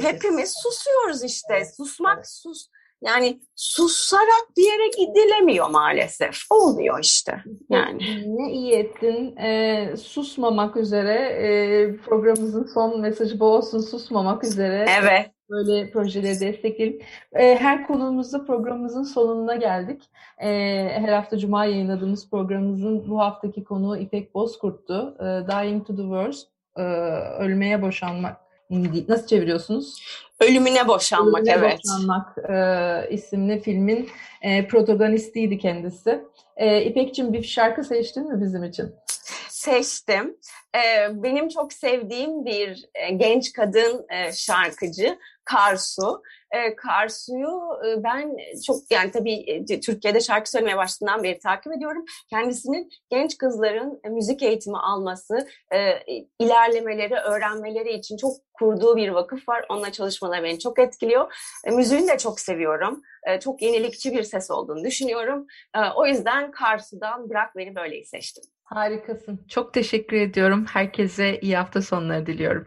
hepimiz 0.00 0.54
susuyoruz 0.62 1.24
işte. 1.24 1.64
Susmak, 1.76 2.16
evet. 2.16 2.28
sus 2.28 2.68
yani 3.02 3.40
susarak 3.56 4.56
bir 4.56 4.62
yere 4.62 4.88
gidilemiyor 4.88 5.70
maalesef. 5.70 6.36
Olmuyor 6.50 6.98
işte 7.02 7.44
yani. 7.70 8.02
Ne 8.26 8.52
iyi 8.52 8.72
ettin. 8.72 9.36
E, 9.36 9.96
susmamak 9.96 10.76
üzere 10.76 11.14
e, 11.14 11.96
programımızın 11.96 12.64
son 12.74 13.00
mesajı 13.00 13.40
bu 13.40 13.44
olsun. 13.44 13.80
Susmamak 13.80 14.44
üzere. 14.44 14.86
Evet. 15.00 15.30
Böyle 15.50 15.90
projeleri 15.90 16.40
destekleyelim. 16.40 17.00
E, 17.32 17.56
her 17.56 17.86
konuğumuzda 17.86 18.44
programımızın 18.44 19.02
sonuna 19.02 19.56
geldik. 19.56 20.02
E, 20.38 20.48
her 20.94 21.12
hafta 21.12 21.38
Cuma 21.38 21.64
yayınladığımız 21.64 22.30
programımızın 22.30 23.10
bu 23.10 23.18
haftaki 23.18 23.64
konuğu 23.64 23.96
İpek 23.96 24.34
Bozkurt'tu. 24.34 25.16
Dying 25.20 25.86
to 25.86 25.96
the 25.96 26.02
Worst. 26.02 26.48
E, 26.76 26.82
ölmeye 27.38 27.82
boşanmak 27.82 28.36
nasıl 29.08 29.26
çeviriyorsunuz? 29.26 30.02
Ölümüne 30.40 30.88
Boşanmak, 30.88 31.42
Ölümüne 31.42 31.66
evet. 31.66 31.80
Boşanmak 31.84 32.38
e, 32.38 33.14
isimli 33.14 33.60
filmin 33.60 34.10
e, 34.42 34.66
protagonistiydi 34.66 35.58
kendisi. 35.58 36.24
E, 36.56 36.82
İpek'cim 36.82 37.32
bir 37.32 37.42
şarkı 37.42 37.84
seçtin 37.84 38.28
mi 38.28 38.40
bizim 38.40 38.64
için? 38.64 38.94
Seçtim. 39.48 40.36
E, 40.76 40.82
benim 41.22 41.48
çok 41.48 41.72
sevdiğim 41.72 42.44
bir 42.44 42.84
e, 42.94 43.10
genç 43.10 43.52
kadın 43.52 44.06
e, 44.08 44.32
şarkıcı 44.32 45.18
Karsu. 45.50 46.22
e, 46.50 46.76
Karsu'yu 46.76 47.60
e, 47.86 48.02
ben 48.04 48.36
çok 48.66 48.76
yani 48.90 49.10
tabii 49.10 49.34
e, 49.34 49.80
Türkiye'de 49.80 50.20
şarkı 50.20 50.50
söylemeye 50.50 50.76
başladığından 50.76 51.22
beri 51.22 51.38
takip 51.38 51.72
ediyorum. 51.72 52.04
Kendisinin 52.30 52.90
genç 53.10 53.38
kızların 53.38 54.00
e, 54.04 54.08
müzik 54.08 54.42
eğitimi 54.42 54.78
alması, 54.78 55.48
e, 55.74 55.78
ilerlemeleri, 56.38 57.14
öğrenmeleri 57.14 57.92
için 57.92 58.16
çok 58.16 58.32
kurduğu 58.52 58.96
bir 58.96 59.08
vakıf 59.08 59.48
var. 59.48 59.64
Onunla 59.68 59.92
çalışmalar 59.92 60.42
beni 60.42 60.58
çok 60.58 60.78
etkiliyor. 60.78 61.32
E, 61.64 61.70
müziğini 61.70 62.08
de 62.08 62.18
çok 62.18 62.40
seviyorum. 62.40 63.02
E, 63.26 63.40
çok 63.40 63.62
yenilikçi 63.62 64.12
bir 64.12 64.22
ses 64.22 64.50
olduğunu 64.50 64.84
düşünüyorum. 64.84 65.46
E, 65.76 65.78
o 65.96 66.06
yüzden 66.06 66.50
Karsu'dan 66.50 67.30
Bırak 67.30 67.56
Beni 67.56 67.74
Böyle'yi 67.74 68.06
seçtim. 68.06 68.44
Harikasın. 68.64 69.40
Çok 69.48 69.74
teşekkür 69.74 70.16
ediyorum. 70.16 70.66
Herkese 70.72 71.40
iyi 71.40 71.56
hafta 71.56 71.82
sonları 71.82 72.26
diliyorum. 72.26 72.66